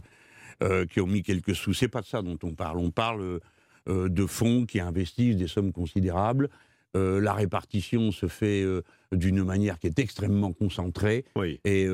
[0.61, 1.73] Euh, qui ont mis quelques sous.
[1.73, 2.77] C'est pas de ça dont on parle.
[2.77, 3.39] On parle
[3.87, 6.49] de fonds qui investissent des sommes considérables.
[6.93, 8.63] la répartition se fait
[9.11, 11.25] d'une manière qui est extrêmement concentrée.
[11.65, 11.87] Et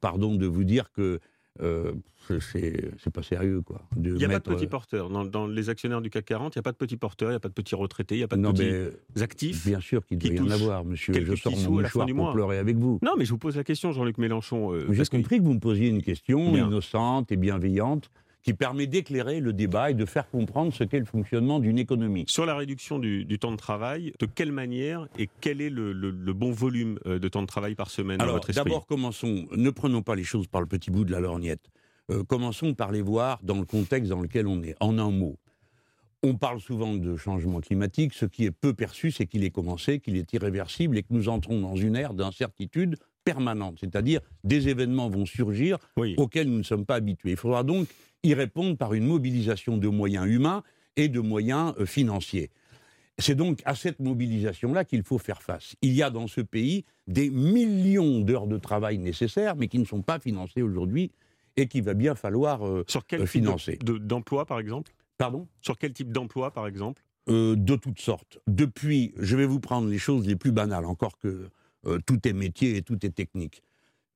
[0.00, 1.18] pardon de vous dire que
[1.58, 3.62] c'est pas sérieux.
[3.62, 3.82] quoi.
[3.96, 5.10] Il n'y a pas de petits porteurs.
[5.10, 7.36] Dans, les actionnaires du CAC 40, il n'y a pas de petits porteurs, il n'y
[7.36, 9.66] a pas de petits retraités, il n'y a pas de petits actifs.
[9.66, 11.14] Bien sûr qu'il doit y en avoir, monsieur.
[11.14, 12.98] Je sors mon mouchoir pour pleurer avec vous.
[13.02, 14.72] Non, mais je vous pose la question, Jean-Luc Mélenchon.
[14.72, 15.44] Euh, J'ai compris que...
[15.44, 18.10] vous me posiez une question innocente et bienveillante
[18.42, 22.24] qui permet d'éclairer le débat et de faire comprendre ce qu'est le fonctionnement d'une économie.
[22.26, 25.92] Sur la réduction du, temps de travail, de quelle manière et quel est le,
[26.32, 29.46] bon volume euh, de temps de travail par semaine Alors, d'abord, commençons.
[29.56, 31.70] Ne prenons pas les choses par le petit bout de la lorgnette.
[32.28, 34.74] commençons par les voir dans le contexte dans lequel on est.
[34.80, 35.38] En un mot,
[36.22, 38.14] on parle souvent de changement climatique.
[38.14, 41.28] Ce qui est peu perçu, c'est qu'il est commencé, qu'il est irréversible et que nous
[41.28, 43.78] entrons dans une ère d'incertitude permanente.
[43.80, 45.78] C'est-à-dire, des événements vont surgir
[46.16, 47.32] auxquels nous ne sommes pas habitués.
[47.32, 47.88] Il faudra donc
[48.22, 50.62] y répondre par une mobilisation de moyens humains
[50.96, 52.50] et de moyens euh, financiers.
[53.18, 55.76] C'est donc à cette mobilisation-là qu'il faut faire face.
[55.82, 59.84] Il y a dans ce pays des millions d'heures de travail nécessaires, mais qui ne
[59.84, 61.10] sont pas financées aujourd'hui
[61.56, 63.78] et qu'il va bien falloir euh, Sur quel financer.
[63.82, 64.92] d'emploi, par exemple?
[65.18, 65.46] Pardon?
[65.60, 67.02] Sur quel type d'emploi, par exemple?
[67.28, 68.38] Euh, De toutes sortes.
[68.46, 71.48] Depuis, je vais vous prendre les choses les plus banales, encore que
[71.86, 73.62] euh, tout est métier et tout est technique.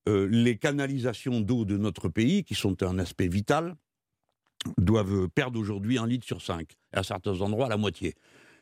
[0.09, 3.75] Euh, les canalisations d'eau de notre pays, qui sont un aspect vital,
[4.77, 8.15] doivent perdre aujourd'hui un litre sur cinq, à certains endroits la moitié.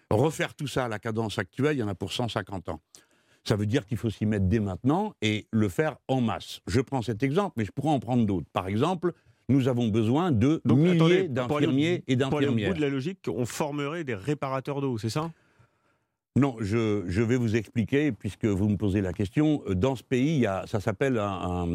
[0.10, 2.82] Refaire tout ça à la cadence actuelle, il y en a pour 150 ans.
[3.44, 6.62] Ça veut dire qu'il faut s'y mettre dès maintenant et le faire en masse.
[6.68, 8.48] Je prends cet exemple, mais je pourrais en prendre d'autres.
[8.54, 9.14] Par exemple,
[9.50, 12.70] nous avons besoin de milliers d'infirmiers et d'infirmières.
[12.70, 15.32] Pour bout de la logique, on formerait des réparateurs d'eau, c'est ça?
[16.38, 19.64] Non, je, vais vous expliquer, puisque vous me posez la question.
[19.70, 21.22] Dans ce pays, il y a, ça s'appelle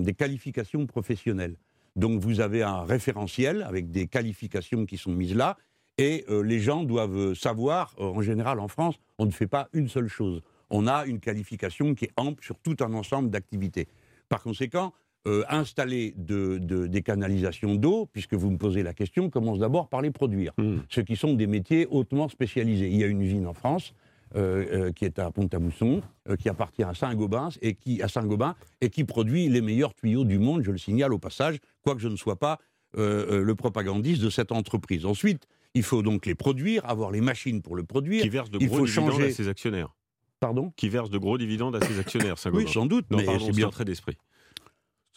[0.03, 1.57] des qualifications professionnelles.
[1.97, 5.57] Donc vous avez un référentiel avec des qualifications qui sont mises là,
[5.99, 9.69] et euh, les gens doivent savoir, euh, en général en France, on ne fait pas
[9.73, 10.41] une seule chose.
[10.71, 13.87] On a une qualification qui est ample sur tout un ensemble d'activités.
[14.29, 14.95] Par conséquent,
[15.29, 20.11] euh, installer des canalisations d'eau, puisque vous me posez la question, commence d'abord par les
[20.11, 20.77] produire, mmh.
[20.89, 22.89] ce qui sont des métiers hautement spécialisés.
[22.89, 23.93] Il y a une usine en France
[24.35, 26.03] qui est à Pont-à-Mousson,
[26.39, 30.39] qui appartient à Saint-Gobain et qui à Saint-Gobain et qui produit les meilleurs tuyaux du
[30.39, 30.63] monde.
[30.63, 32.59] Je le signale au passage, quoique je ne sois pas
[32.97, 35.07] le propagandiste de cette entreprise.
[35.07, 38.23] Ensuite, il faut donc les produire, avoir les machines pour le produire.
[38.23, 39.95] Qui verse de gros dividendes à ses actionnaires.
[40.41, 40.73] Pardon?
[40.77, 42.65] Qui verse de gros dividendes à ses actionnaires, Saint-Gobain.
[42.65, 44.17] Oui, sans doute, mais c'est bien trait d'esprit.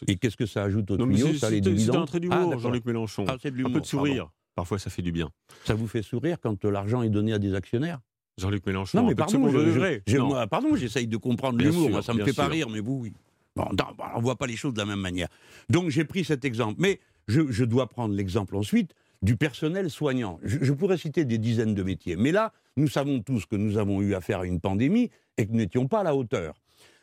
[0.06, 3.24] Et qu'est-ce que ça ajoute au tuyau C'est un trait d'humour, ah, Jean-Luc Mélenchon.
[3.28, 4.30] Ah, un peu de sourire.
[4.54, 5.30] Parfois, ça fait du bien.
[5.64, 8.00] Ça vous fait sourire quand l'argent est donné à des actionnaires?
[8.36, 8.98] Jean-Luc Mélenchon.
[9.00, 12.02] Non, mais pardon, je, pardon, j'essaye de comprendre l'humour.
[12.02, 13.12] Ça me fait pas rire, mais vous, oui.
[13.56, 15.28] Bon, on ne voit pas les choses de la même manière.
[15.68, 16.74] Donc, j'ai pris cet exemple.
[16.78, 20.38] Mais je, dois prendre l'exemple ensuite du personnel soignant.
[20.42, 22.16] Je, pourrais citer des dizaines de métiers.
[22.16, 25.52] Mais là, nous savons tous que nous avons eu affaire à une pandémie et que
[25.52, 26.54] nous n'étions pas à la hauteur.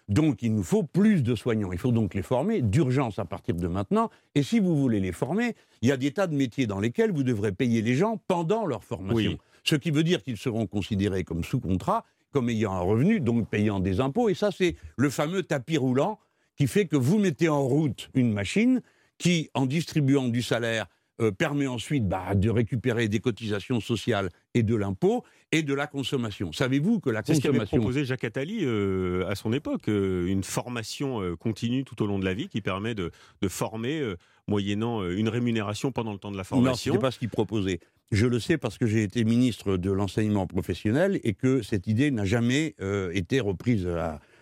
[0.10, 1.72] Donc il nous faut plus de soignants.
[1.72, 4.10] Il faut donc les former d'urgence à partir de maintenant.
[4.36, 7.12] Et si vous voulez les former, il y a des tas de métiers dans lesquels
[7.12, 9.38] vous devrez payer les gens pendant leur formation.
[9.64, 13.50] Ce qui veut dire qu'ils seront considérés comme sous contrat, comme ayant un revenu, donc
[13.50, 14.30] payant des impôts.
[14.30, 16.20] Et ça, c'est le fameux tapis roulant
[16.56, 18.82] qui fait que vous mettez en route une machine
[19.18, 20.88] qui, en distribuant du salaire,
[21.22, 25.86] euh, permet ensuite bah, de récupérer des cotisations sociales et de l'impôt et de la
[25.86, 26.52] consommation.
[26.52, 27.52] Savez-vous que la consommation...
[27.52, 32.02] C'est ce qu'avait proposé Jacques Attali euh, à son époque, euh, une formation continue tout
[32.02, 33.12] au long de la vie qui permet de,
[33.50, 34.16] former
[34.48, 36.94] moyennant une rémunération pendant le temps de la formation.
[36.94, 37.82] Non, ce pas ce qu'il proposait.
[38.12, 42.12] Je le sais parce que j'ai été ministre de l'enseignement professionnel et que cette idée
[42.12, 42.76] n'a jamais
[43.14, 43.88] été reprise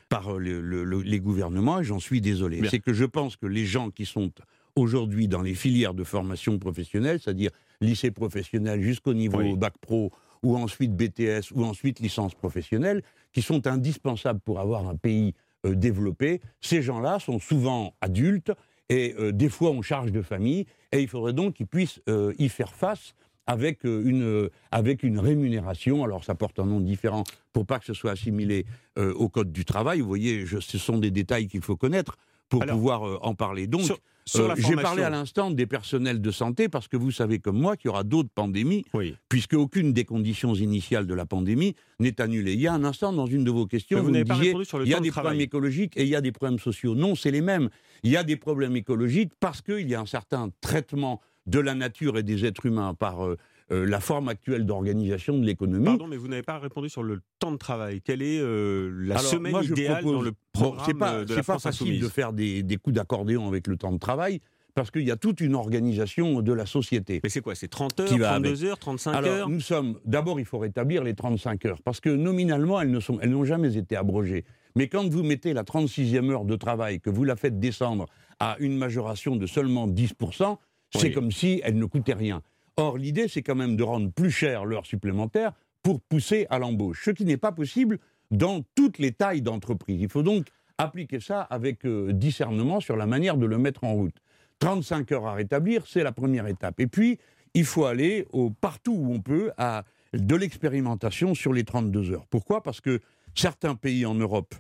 [0.10, 2.62] par les gouvernements et j'en suis désolé.
[2.68, 4.32] C'est que je pense que les gens qui sont
[4.76, 7.52] aujourd'hui dans les filières de formation professionnelle, c'est-à-dire
[7.82, 10.12] lycée professionnel jusqu'au niveau bac pro
[10.44, 13.04] ou ensuite BTS ou ensuite licence professionnelle,
[13.34, 15.34] qui sont indispensables pour avoir un pays
[15.66, 16.42] euh, développé.
[16.62, 18.52] Ces gens-là sont souvent adultes
[18.90, 22.34] et euh, des fois on charge de famille et il faudrait donc qu'ils puissent euh,
[22.40, 23.14] y faire face
[23.50, 26.04] avec une, avec une rémunération.
[26.04, 28.66] Alors ça porte un nom différent pour pas que ce soit assimilé
[28.98, 30.02] au code du travail.
[30.02, 33.68] Vous voyez, ce sont des détails qu'il faut connaître pour pouvoir en parler.
[33.68, 33.92] Donc,
[34.36, 37.78] euh, j'ai parlé à l'instant des personnels de santé parce que vous savez comme moi
[37.78, 38.86] qu'il y aura d'autres pandémies,
[39.28, 42.54] puisque aucune des conditions initiales de la pandémie n'est annulée.
[42.54, 44.94] Il y a un instant dans une de vos questions, vous, me disiez il y
[44.94, 46.96] a des problèmes écologiques et il y a des problèmes sociaux.
[46.96, 47.70] Non, c'est les mêmes.
[48.04, 51.76] Il y a des problèmes écologiques parce qu'il y a un certain traitement de la
[51.76, 53.38] nature et des êtres humains par euh,
[53.72, 55.86] euh, la forme actuelle d'organisation de l'économie.
[55.86, 58.02] Pardon, mais vous n'avez pas répondu sur le temps de travail.
[58.02, 62.00] Quelle est euh, la semaine idéale dans le programme C'est pas, de la pas facile
[62.00, 64.40] de faire des, coups d'accordéon avec le temps de travail
[64.76, 67.20] parce qu'il y a toute une organisation de la société.
[67.22, 70.00] Mais c'est quoi C'est 30 heures, 32 heures, 35 Alors, heures nous sommes.
[70.06, 73.44] D'abord, il faut rétablir les 35 heures, parce que nominalement, elles, ne sont, elles n'ont
[73.44, 74.46] jamais été abrogées.
[74.76, 78.06] Mais quand vous mettez la 36e heure de travail, que vous la faites descendre
[78.40, 80.58] à une majoration de seulement 10%,
[80.96, 82.42] c'est comme si elle ne coûtait rien.
[82.78, 87.04] Or, l'idée, c'est quand même de rendre plus cher l'heure supplémentaire pour pousser à l'embauche,
[87.04, 88.00] ce qui n'est pas possible
[88.32, 90.02] dans toutes les tailles d'entreprise.
[90.02, 90.48] Il faut donc
[90.78, 94.16] appliquer ça avec euh, discernement sur la manière de le mettre en route.
[94.60, 96.80] 35 heures à rétablir, c'est la première étape.
[96.80, 97.20] Et puis,
[97.54, 102.28] il faut aller au, partout où on peut à de l'expérimentation sur les 32 heures.
[102.28, 102.64] Pourquoi?
[102.64, 103.00] Parce que
[103.36, 104.56] certains pays en Europe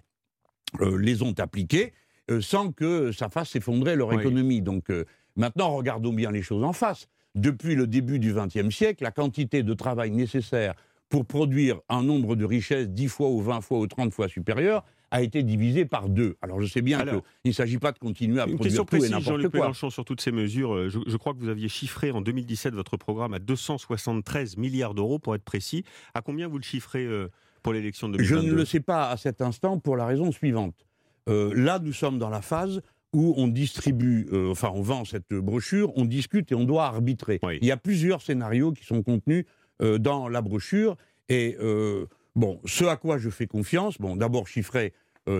[0.81, 1.93] euh, les ont appliqués
[2.29, 4.61] euh, sans que ça fasse s'effondrer leur économie.
[4.61, 4.91] Donc
[5.35, 7.07] Maintenant, regardons bien les choses en face.
[7.35, 10.73] Depuis le début du XXe siècle, la quantité de travail nécessaire
[11.09, 14.83] pour produire un nombre de richesses 10 fois ou 20 fois ou 30 fois supérieur
[15.11, 16.37] a été divisée par deux.
[16.41, 19.49] Alors je sais bien qu'il ne s'agit pas de continuer à produire tout et n'importe
[19.49, 19.59] quoi.
[19.61, 22.75] Mélenchon, sur toutes ces mesures, euh, je, je, crois que vous aviez chiffré en 2017
[22.75, 25.83] votre programme à 273 milliards d'euros pour être précis.
[26.13, 27.27] À combien vous le chiffrez euh,
[27.63, 30.31] pour l'élection de 2022 Je ne le sais pas à cet instant pour la raison
[30.31, 30.75] suivante.
[31.27, 32.81] Euh, là, nous sommes dans la phase
[33.13, 37.39] où on distribue, euh, enfin on vend cette brochure, on discute et on doit arbitrer.
[37.62, 39.45] Il y a plusieurs scénarios qui sont contenus
[39.82, 40.95] euh, dans la brochure
[41.28, 41.58] et
[42.36, 44.93] bon, ce à quoi je fais confiance, bon, d'abord chiffré,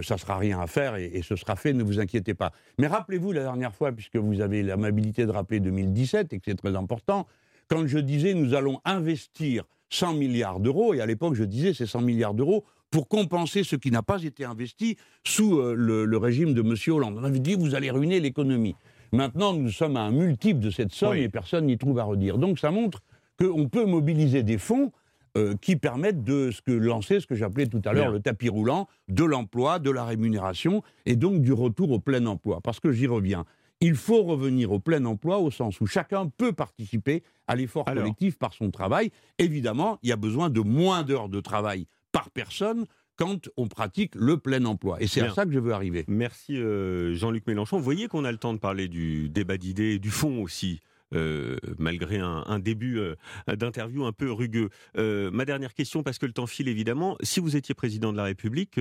[0.04, 2.52] ça sera rien à faire et, et, ce sera fait, ne vous inquiétez pas.
[2.78, 6.56] Mais rappelez-vous la dernière fois, puisque vous avez l'amabilité de rappeler 2017 et que c'est
[6.56, 7.26] très important,
[7.70, 11.86] quand je disais nous allons investir 100 milliards d'euros, et à l'époque je disais ces
[11.86, 16.54] 100 milliards d'euros pour compenser ce qui n'a pas été investi sous euh, le, régime
[16.54, 16.75] de M.
[16.93, 17.17] Hollande.
[17.19, 18.75] On avait dit vous allez ruiner l'économie.
[19.12, 22.38] Maintenant, nous sommes à un multiple de cette somme et personne n'y trouve à redire.
[22.38, 23.02] Donc ça montre
[23.39, 24.91] qu'on peut mobiliser des fonds
[25.38, 28.49] euh, qui permettent de ce que, lancer ce que j'appelais tout à l'heure le tapis
[28.49, 32.62] roulant de l'emploi, de la rémunération et donc du retour au plein emploi.
[32.62, 33.45] Parce que j'y reviens.
[33.82, 38.38] Il faut revenir au plein emploi au sens où chacun peut participer à l'effort collectif
[38.38, 39.12] par son travail.
[39.38, 42.86] Évidemment, il y a besoin de moins d'heures de travail par personne
[43.19, 45.02] quand on pratique le plein emploi.
[45.02, 46.06] Et c'est à ça que je veux arriver.
[46.08, 47.78] Merci euh, Jean-Luc Mélenchon.
[47.78, 50.80] Vous voyez qu'on a le temps de parler du débat d'idées, du fond aussi.
[51.15, 53.15] Euh, malgré un, début euh,
[53.48, 54.69] d'interview un peu rugueux.
[54.95, 58.24] ma dernière question, parce que le temps file évidemment, si vous étiez président de la
[58.24, 58.80] République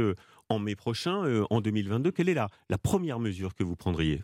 [0.49, 4.23] en mai prochain, en 2022, quelle est la, la première mesure que vous prendriez?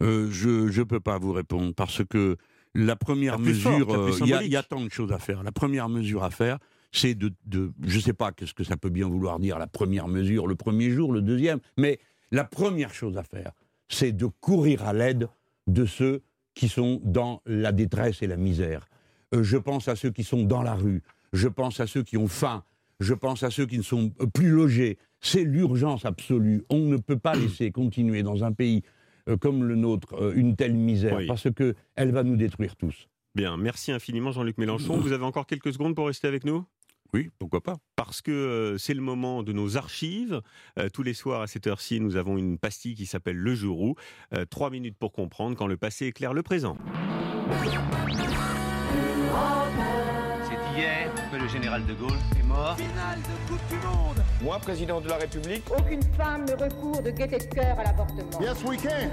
[0.00, 2.36] Je ne peux pas vous répondre, parce que
[2.74, 5.42] la première mesure, il y, y, a tant de choses à faire.
[5.42, 6.58] La première mesure à faire,
[6.94, 10.06] c'est de, je ne sais pas qu'est-ce que ça peut bien vouloir dire, la première
[10.06, 11.98] mesure, le premier jour, le deuxième, mais
[12.30, 13.52] la première chose à faire,
[13.88, 15.28] c'est de courir à l'aide
[15.66, 16.22] de ceux
[16.54, 18.86] qui sont dans la détresse et la misère.
[19.34, 21.02] Euh, je pense à ceux qui sont dans la rue,
[21.32, 22.62] je pense à ceux qui ont faim,
[23.00, 24.98] je pense à ceux qui ne sont plus logés.
[25.20, 26.62] C'est l'urgence absolue.
[26.68, 28.82] On ne peut pas laisser continuer dans un pays
[29.28, 33.08] euh, comme le nôtre euh, une telle misère, parce qu'elle va nous détruire tous.
[33.34, 34.96] Bien, merci infiniment Jean-Luc Mélenchon.
[35.00, 36.64] Vous avez encore quelques secondes pour rester avec nous?
[37.12, 40.40] Oui, pourquoi pas Parce que euh, c'est le moment de nos archives.
[40.78, 43.94] Euh, tous les soirs à cette heure-ci, nous avons une pastille qui s'appelle Le Jour
[44.34, 46.76] euh, trois minutes pour comprendre quand le passé éclaire le présent.
[50.44, 52.76] C'est hier que le général de Gaulle est mort.
[52.76, 55.62] Finale de Coupe du Monde Moi, président de la République.
[55.70, 58.38] Aucune femme ne recourt de gaieté de cœur à l'avortement.
[58.40, 59.10] Bien ce week-end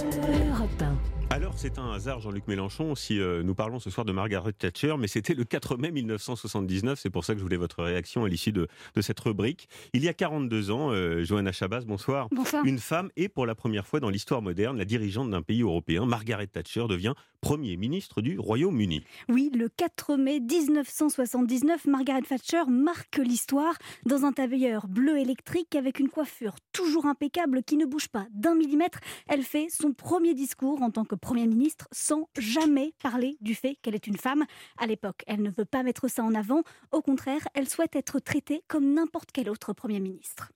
[1.32, 4.96] alors, c'est un hasard, Jean-Luc Mélenchon, si euh, nous parlons ce soir de Margaret Thatcher,
[5.00, 8.28] mais c'était le 4 mai 1979, c'est pour ça que je voulais votre réaction à
[8.28, 8.68] l'issue de,
[9.00, 9.70] cette rubrique.
[9.94, 12.28] Il y a 42 ans, euh, Johanna Chabas, bonsoir.
[12.32, 12.66] Bonsoir.
[12.66, 16.06] Une femme est pour la première fois dans l'histoire moderne la dirigeante d'un pays européen.
[16.06, 19.04] Margaret Thatcher devient Premier ministre du Royaume-Uni.
[19.28, 23.74] Oui, le 4 mai 1979, Margaret Thatcher marque l'histoire
[24.06, 28.54] dans un tailleur bleu électrique avec une coiffure toujours impeccable qui ne bouge pas d'un
[28.54, 29.00] millimètre.
[29.28, 33.76] Elle fait son premier discours en tant que Premier ministre sans jamais parler du fait
[33.82, 34.46] qu'elle est une femme.
[34.78, 36.62] À l'époque, elle ne veut pas mettre ça en avant.
[36.92, 40.52] Au contraire, elle souhaite être traitée comme n'importe quel autre Premier ministre.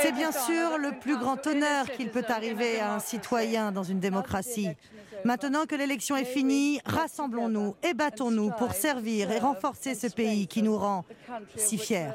[0.00, 3.98] C'est bien sûr le plus grand honneur qu'il peut arriver à un citoyen dans une
[3.98, 4.68] démocratie.
[5.24, 10.62] Maintenant que l'élection est finie, rassemblons-nous et battons-nous pour servir et renforcer ce pays qui
[10.62, 11.04] nous rend
[11.56, 12.08] si fiers.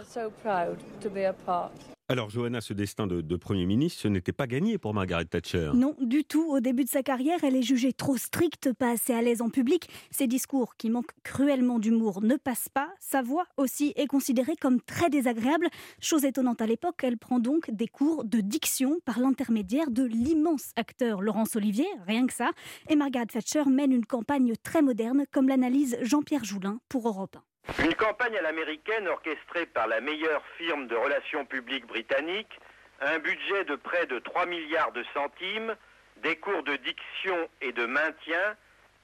[2.07, 5.71] Alors, Johanna, ce destin de, Premier ministre, ce n'était pas gagné pour Margaret Thatcher.
[5.73, 6.51] Non, du tout.
[6.51, 9.49] Au début de sa carrière, elle est jugée trop stricte, pas assez à l'aise en
[9.49, 9.89] public.
[10.11, 12.89] Ses discours, qui manquent cruellement d'humour, ne passent pas.
[12.99, 15.67] Sa voix aussi est considérée comme très désagréable.
[15.99, 20.73] Chose étonnante à l'époque, elle prend donc des cours de diction par l'intermédiaire de l'immense
[20.75, 22.51] acteur Laurence Olivier, rien que ça.
[22.87, 27.54] Et Margaret Thatcher mène une campagne très moderne, comme l'analyse Jean-Pierre Joulin pour Europe 1.
[27.80, 32.60] Une campagne à l'américaine orchestrée par la meilleure firme de relations publiques britannique,
[33.01, 35.75] un budget de près de 3 milliards de centimes,
[36.17, 38.56] des cours de diction et de maintien,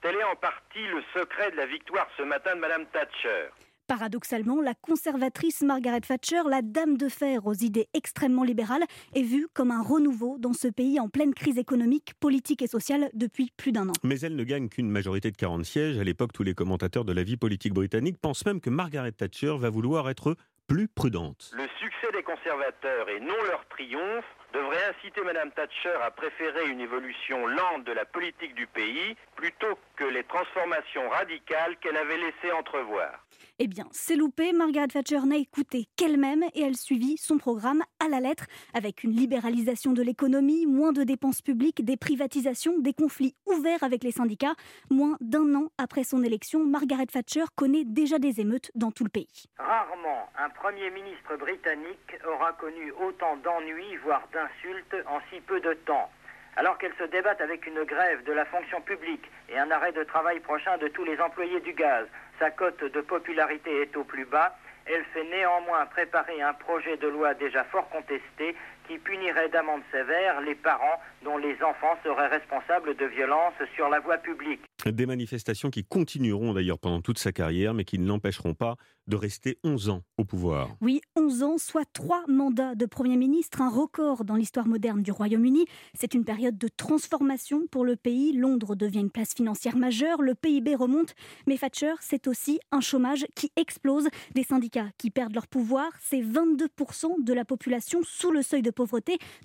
[0.02, 3.50] tel est en partie le secret de la victoire ce matin de Mme Thatcher.
[3.91, 9.49] Paradoxalement, la conservatrice Margaret Thatcher, la dame de fer aux idées extrêmement libérales, est vue
[9.54, 13.73] comme un renouveau dans ce pays en pleine crise économique, politique et sociale depuis plus
[13.73, 13.91] d'un an.
[14.06, 15.99] Mais elle ne gagne qu'une majorité de 40 sièges.
[15.99, 19.58] À l'époque, tous les commentateurs de la vie politique britannique pensent même que Margaret Thatcher
[19.60, 21.51] va vouloir être plus prudente.
[21.54, 24.23] Le succès des conservateurs et non leur triomphe
[24.54, 29.77] devrait inciter Mme Thatcher à préférer une évolution lente de la politique du pays plutôt
[29.97, 33.19] que les transformations radicales qu'elle avait laissé entrevoir.
[33.63, 34.54] Eh bien, c'est loupé.
[34.54, 39.12] Margaret Thatcher n'a écouté qu'elle-même et elle suivit son programme à la lettre, avec une
[39.12, 44.56] libéralisation de l'économie, moins de dépenses publiques, des privatisations, des conflits ouverts avec les syndicats.
[44.89, 49.12] Moins d'un an après son élection, Margaret Thatcher connaît déjà des émeutes dans tout le
[49.12, 49.45] pays.
[49.60, 55.76] Rarement un Premier ministre britannique aura connu autant d'ennuis, voire d'insultes, en si peu de
[55.86, 56.09] temps.
[56.55, 60.03] Alors qu'elle se débatte avec une grève de la fonction publique et un arrêt de
[60.03, 62.07] travail prochain de tous les employés du gaz,
[62.41, 67.07] sa cote de popularité est au plus bas, elle fait néanmoins préparer un projet de
[67.07, 68.55] loi déjà fort contesté
[68.91, 74.01] qui punirait d'amende sévère les parents dont les enfants seraient responsables de violences sur la
[74.01, 74.59] voie publique.
[74.85, 78.75] Des manifestations qui continueront d'ailleurs pendant toute sa carrière, mais qui ne l'empêcheront pas
[79.07, 80.69] de rester 11 ans au pouvoir.
[80.81, 85.11] Oui, 11 ans, soit trois mandats de Premier ministre, un record dans l'histoire moderne du
[85.11, 85.65] Royaume-Uni.
[85.93, 88.33] C'est une période de transformation pour le pays.
[88.33, 91.15] Londres devient une place financière majeure, le PIB remonte,
[91.47, 96.21] mais Thatcher, c'est aussi un chômage qui explose, des syndicats qui perdent leur pouvoir, c'est
[96.21, 98.80] 22% de la population sous le seuil de pauvreté,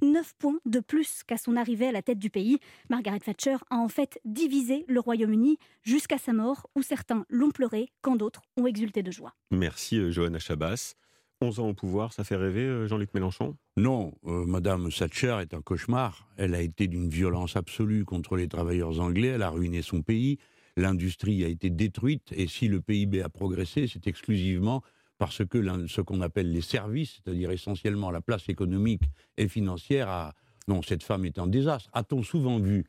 [0.03, 2.59] 9 points de plus qu'à son arrivée à la tête du pays.
[2.91, 7.89] Margaret Thatcher a en fait divisé le Royaume-Uni jusqu'à sa mort, où certains l'ont pleuré
[8.03, 9.35] quand d'autres ont exulté de joie.
[9.51, 10.95] Merci euh, Johanna Chabas.
[11.43, 13.57] 11 ans au pouvoir, ça fait rêver euh, Jean-Luc Mélenchon?
[13.77, 16.29] Non, euh, Madame Thatcher est un cauchemar.
[16.39, 20.39] Elle a été d'une violence absolue contre les travailleurs anglais, elle a ruiné son pays,
[20.79, 24.83] l'industrie a été détruite, et si le PIB a progressé, c'est exclusivement
[25.19, 29.03] parce que ce qu'on appelle les services, c'est-à-dire essentiellement la place économique
[29.37, 30.35] et financière, a...
[30.69, 31.91] non, cette femme est un désastre.
[31.93, 32.85] A-t-on souvent vu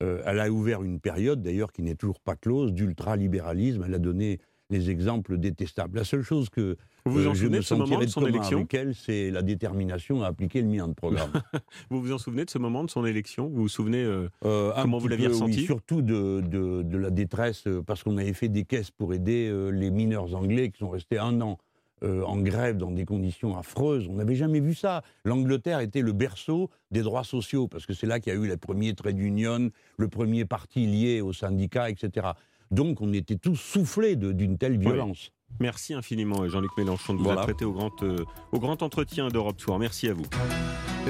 [0.00, 3.84] Elle a ouvert une période, d'ailleurs, qui n'est toujours pas close, d'ultralibéralisme.
[3.86, 4.40] Elle a donné
[4.72, 5.98] les exemples détestables.
[5.98, 8.74] La seule chose que vous vous en souvenez de ce moment de son élection avec
[8.74, 11.30] elle, c'est la détermination à appliquer le mien de programme.
[11.90, 13.48] vous vous en souvenez de ce moment de son élection?
[13.48, 17.66] Vous vous souvenez euh, euh, comment vous l'aviez ressenti oui, Surtout de, de, la détresse,
[17.66, 21.18] euh, parce qu'on avait fait des caisses pour aider les mineurs anglais qui sont restés
[21.18, 21.58] un an
[22.02, 24.08] en grève dans des conditions affreuses.
[24.08, 25.02] On n'avait jamais vu ça.
[25.24, 28.46] L'Angleterre était le berceau des droits sociaux, parce que c'est là qu'il y a eu
[28.46, 32.28] les premiers trade unions, le premier parti lié aux syndicats, etc.
[32.70, 35.30] Donc on était tous soufflés d'une telle violence.
[35.60, 39.60] Merci infiniment Jean-Luc Mélenchon de vous avoir prêté au grand, euh, au grand entretien d'Europe
[39.60, 39.78] Soir.
[39.78, 40.24] Merci à vous.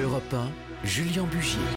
[0.01, 0.49] Europe 1,
[0.85, 1.63] Julien Bugier.